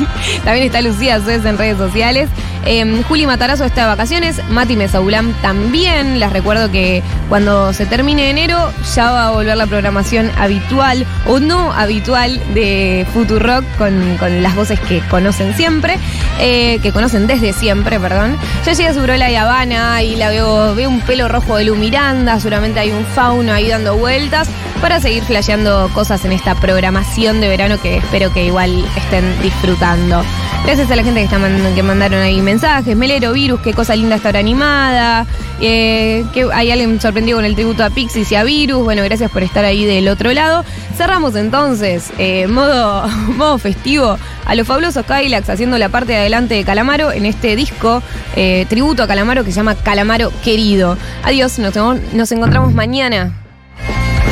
también 0.44 0.66
está 0.66 0.80
Lucía 0.80 1.20
Suez 1.20 1.44
en 1.44 1.58
redes 1.58 1.78
sociales. 1.78 2.28
Eh, 2.66 3.02
Juli 3.08 3.26
Matarazo 3.26 3.64
está 3.64 3.82
de 3.82 3.86
vacaciones, 3.86 4.42
Mati 4.50 4.76
Mesaulam 4.76 5.32
también. 5.40 6.20
Les 6.20 6.30
recuerdo 6.30 6.70
que 6.70 7.02
cuando 7.28 7.72
se 7.72 7.86
termine 7.86 8.28
enero 8.28 8.72
ya 8.94 9.10
va 9.10 9.28
a 9.28 9.30
volver 9.30 9.56
la 9.56 9.66
programación 9.66 10.30
habitual 10.36 11.06
o 11.26 11.40
no 11.40 11.72
habitual 11.72 12.38
de 12.52 13.06
Futurock 13.14 13.64
con, 13.78 14.16
con 14.18 14.42
las 14.42 14.54
voces 14.54 14.78
que 14.80 15.00
conocen 15.08 15.54
siempre, 15.56 15.96
eh, 16.40 16.78
que 16.82 16.92
conocen 16.92 17.26
desde 17.26 17.52
siempre, 17.52 17.98
perdón. 17.98 18.36
Ya 18.66 18.72
llega 18.72 18.92
Subrola 18.92 19.30
y 19.30 19.36
Habana 19.36 20.02
y 20.02 20.16
la 20.16 20.28
veo, 20.28 20.74
veo 20.74 20.90
un 20.90 21.00
pelo 21.00 21.28
rojo 21.28 21.56
de 21.56 21.64
Lu 21.64 21.76
Miranda, 21.76 22.38
seguramente 22.38 22.80
hay 22.80 22.90
un 22.90 23.04
fauno 23.06 23.52
ahí 23.52 23.68
dando 23.68 23.96
vueltas 23.96 24.48
para 24.80 25.00
seguir 25.00 25.22
flasheando 25.24 25.90
cosas 25.94 26.24
en 26.24 26.32
esta 26.32 26.54
programación 26.54 27.40
de 27.40 27.48
verano 27.48 27.80
que 27.80 27.96
espero 27.96 28.32
que 28.32 28.44
igual 28.46 28.84
estén 28.96 29.24
disfrutando. 29.42 30.22
Gracias 30.64 30.90
a 30.90 30.96
la 30.96 31.02
gente 31.02 31.20
que, 31.20 31.24
está 31.24 31.38
mandando- 31.38 31.74
que 31.74 31.82
mandaron 31.82 32.20
ahí 32.20 32.40
mensajes. 32.40 32.96
Melero, 32.96 33.32
Virus, 33.32 33.60
qué 33.60 33.72
cosa 33.74 33.96
linda 33.96 34.16
esta 34.16 34.28
hora 34.28 34.38
animada. 34.40 35.26
Eh, 35.60 36.24
que 36.32 36.46
hay 36.52 36.70
alguien 36.70 37.00
sorprendido 37.00 37.38
con 37.38 37.44
el 37.44 37.54
tributo 37.54 37.82
a 37.84 37.90
Pixies 37.90 38.30
y 38.30 38.34
a 38.36 38.44
Virus. 38.44 38.84
Bueno, 38.84 39.02
gracias 39.02 39.30
por 39.30 39.42
estar 39.42 39.64
ahí 39.64 39.84
del 39.84 40.08
otro 40.08 40.32
lado. 40.32 40.64
Cerramos 40.96 41.34
entonces, 41.36 42.10
eh, 42.18 42.46
modo, 42.46 43.08
modo 43.36 43.58
festivo, 43.58 44.16
a 44.46 44.54
los 44.54 44.66
fabulosos 44.66 45.04
Kylax 45.06 45.48
haciendo 45.50 45.78
la 45.78 45.88
parte 45.88 46.12
de 46.12 46.18
adelante 46.18 46.54
de 46.54 46.64
Calamaro 46.64 47.12
en 47.12 47.26
este 47.26 47.56
disco 47.56 48.02
eh, 48.36 48.66
tributo 48.68 49.02
a 49.02 49.06
Calamaro 49.06 49.44
que 49.44 49.50
se 49.50 49.56
llama 49.56 49.74
Calamaro 49.74 50.32
Querido. 50.44 50.96
Adiós, 51.24 51.58
nos 51.58 52.32
encontramos 52.32 52.74
mañana 52.74 53.32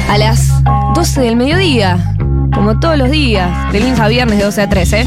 a 0.09 0.18
las 0.18 0.62
12 0.94 1.20
del 1.20 1.36
mediodía, 1.36 2.16
como 2.54 2.78
todos 2.78 2.96
los 2.96 3.11
días, 3.11 3.72
de 3.72 3.80
lunes 3.80 3.98
a 3.98 4.09
viernes 4.09 4.38
de 4.38 4.44
12 4.44 4.62
a 4.62 4.68
13. 4.68 5.07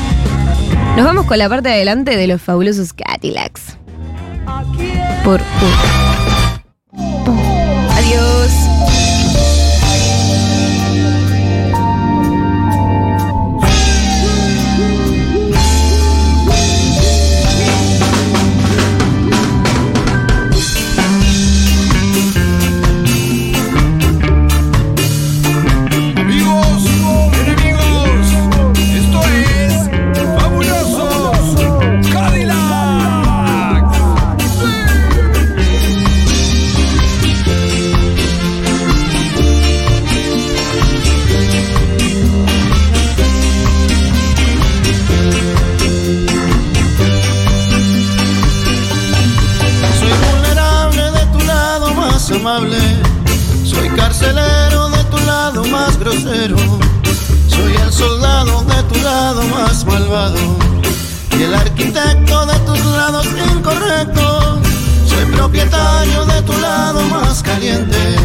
Nos 0.98 1.06
vamos 1.06 1.26
con 1.26 1.38
la 1.38 1.48
parte 1.48 1.70
de 1.70 1.76
adelante 1.76 2.18
de 2.18 2.28
los 2.28 2.42
fabulosos 2.42 2.94
Cadillacs. 2.94 3.78
Por 5.24 5.42
Adiós. 5.42 6.09
Grosero. 56.00 56.58
Soy 57.48 57.76
el 57.76 57.92
soldado 57.92 58.64
de 58.64 58.84
tu 58.84 58.96
lado 59.04 59.44
más 59.48 59.86
malvado. 59.86 60.40
Y 61.38 61.44
el 61.44 61.54
arquitecto 61.54 62.46
de 62.46 62.60
tus 62.60 62.80
lados 62.86 63.28
incorrectos. 63.54 64.60
Soy 65.08 65.26
propietario 65.36 66.26
de 66.26 66.42
tu 66.44 66.54
lado 66.60 67.02
más 67.10 67.44
caliente. 67.44 68.16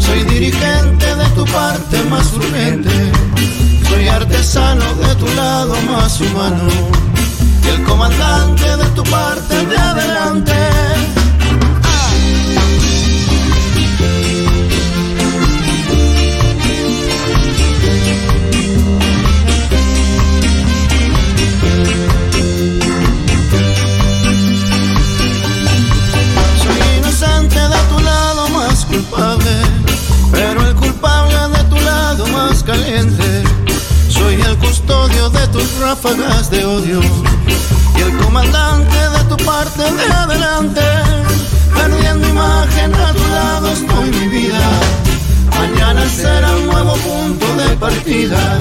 Soy 0.00 0.24
dirigente 0.24 1.14
de 1.14 1.28
tu 1.36 1.44
parte 1.46 2.02
más 2.10 2.32
urgente. 2.32 2.90
Soy 3.88 4.08
artesano 4.08 4.84
de 4.94 5.14
tu 5.14 5.26
lado 5.34 5.74
más 5.90 6.20
humano. 6.20 6.68
Y 7.64 7.68
el 7.68 7.82
comandante 7.84 8.76
de 8.76 8.86
tu 8.96 9.02
parte 9.04 9.66
de 9.66 9.76
adelante. 9.76 10.54
Pero 30.32 30.66
el 30.66 30.74
culpable 30.74 31.34
de 31.56 31.64
tu 31.64 31.76
lado 31.80 32.26
más 32.28 32.62
caliente. 32.62 33.44
Soy 34.08 34.34
el 34.34 34.56
custodio 34.58 35.30
de 35.30 35.46
tus 35.48 35.78
ráfagas 35.78 36.50
de 36.50 36.64
odio 36.64 37.00
y 37.96 38.00
el 38.00 38.16
comandante 38.18 38.96
de 38.96 39.24
tu 39.28 39.36
parte 39.44 39.82
de 39.82 40.12
adelante. 40.12 40.82
Perdiendo 41.74 42.28
imagen 42.28 42.94
a 42.94 43.12
tu 43.12 43.26
lado 43.28 43.72
estoy 43.72 44.10
mi 44.10 44.28
vida. 44.28 44.60
Mañana 45.58 46.08
será 46.08 46.56
un 46.56 46.66
nuevo 46.66 46.94
punto 46.96 47.46
de 47.56 47.76
partida. 47.76 48.58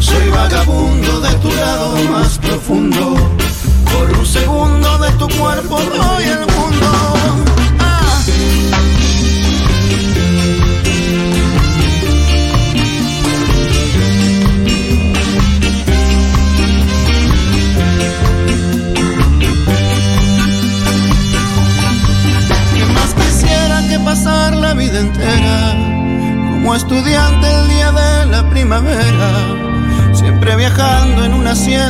Soy 0.00 0.28
vagabundo 0.30 1.20
de 1.20 1.34
tu 1.34 1.50
lado 1.52 1.96
más 2.10 2.38
profundo. 2.38 3.41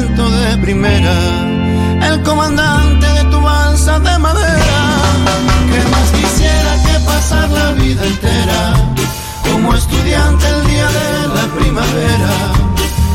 De 0.09 0.59
primera, 0.59 1.15
el 2.03 2.23
comandante 2.23 3.07
de 3.07 3.25
tu 3.31 3.41
balsa 3.41 4.01
de 4.01 4.19
madera. 4.19 4.81
¿Qué 5.71 5.81
más 5.91 6.11
quisiera 6.11 6.73
que 6.85 7.05
pasar 7.07 7.49
la 7.51 7.73
vida 7.73 8.05
entera 8.05 8.75
como 9.49 9.75
estudiante 9.75 10.49
el 10.49 10.67
día 10.67 10.89
de 10.89 11.29
la 11.37 11.47
primavera? 11.57 12.33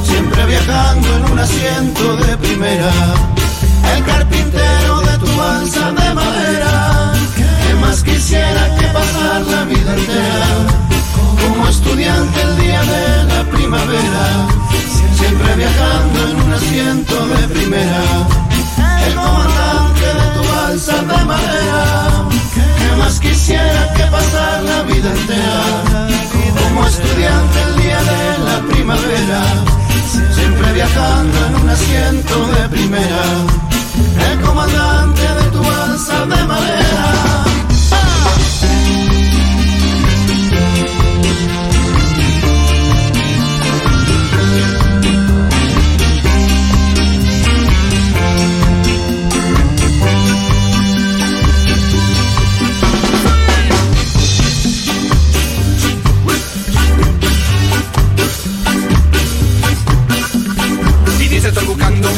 Siempre 0.04 0.46
viajando 0.46 1.16
en 1.18 1.32
un 1.32 1.40
asiento 1.40 2.16
de 2.16 2.38
primera, 2.38 2.92
el 3.96 4.06
carpintero 4.06 5.02
de 5.02 5.18
tu 5.18 5.38
balsa 5.38 5.92
de 5.92 6.14
madera. 6.14 7.12
¿Qué 7.36 7.74
más 7.82 8.02
quisiera 8.02 8.76
que 8.78 8.88
pasar 8.88 9.42
la 9.42 9.66
vida 9.66 9.94
entera 9.94 10.67
estudiante 11.70 12.42
el 12.42 12.58
día 12.58 12.82
de 12.82 13.24
la 13.26 13.44
primavera? 13.52 14.48
Siempre 15.16 15.56
viajando 15.56 16.28
en 16.30 16.42
un 16.42 16.54
asiento 16.54 17.28
de 17.28 17.48
primera, 17.48 18.04
el 19.08 19.16
comandante 19.16 20.06
de 20.20 20.28
tu 20.36 20.44
balsa 20.52 20.98
de 21.02 21.26
madera. 21.26 21.84
¿Qué 22.54 22.96
más 22.98 23.20
quisiera 23.20 23.94
que 23.96 24.04
pasar 24.04 24.64
la 24.64 24.84
vida 24.84 25.10
entera 25.10 25.64
como 26.64 26.86
estudiante 26.86 27.62
el 27.68 27.82
día 27.82 28.02
de 28.02 28.38
la 28.46 28.60
primavera? 28.70 29.42
Siempre 30.34 30.74
viajando 30.74 31.38
en 31.48 31.56
un 31.56 31.70
asiento 31.70 32.48
de 32.48 32.70
primera, 32.70 33.24
el 34.32 34.42
comandante 34.42 35.27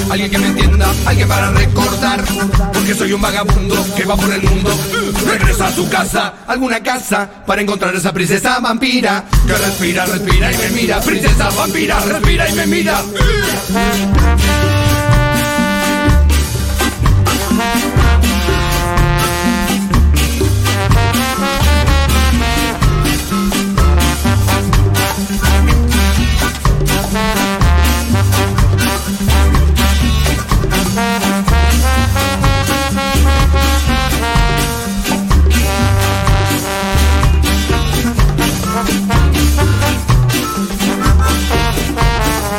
alguien 0.10 0.32
que 0.32 0.38
me 0.38 0.48
entienda, 0.48 0.92
alguien 1.06 1.28
para 1.28 1.52
recordar. 1.52 2.24
Porque 2.74 2.94
soy 2.94 3.14
un 3.14 3.22
vagabundo 3.22 3.76
que 3.96 4.06
va 4.06 4.16
por 4.16 4.32
el 4.34 4.42
mundo. 4.44 4.72
Regresa 5.28 5.68
a 5.68 5.72
su 5.72 5.90
casa, 5.90 6.34
alguna 6.48 6.82
casa, 6.82 7.30
para 7.46 7.62
encontrar 7.62 7.96
esa 7.96 8.12
princesa 8.14 8.60
vampira. 8.60 9.24
Que 9.46 9.54
respira, 9.54 10.06
respira 10.06 10.52
y 10.52 10.58
me 10.58 10.70
mira. 10.70 11.00
Princesa 11.02 11.50
vampira, 11.50 12.00
respira 12.00 12.50
y 12.50 12.54
me 12.54 12.68
mira. 12.68 13.02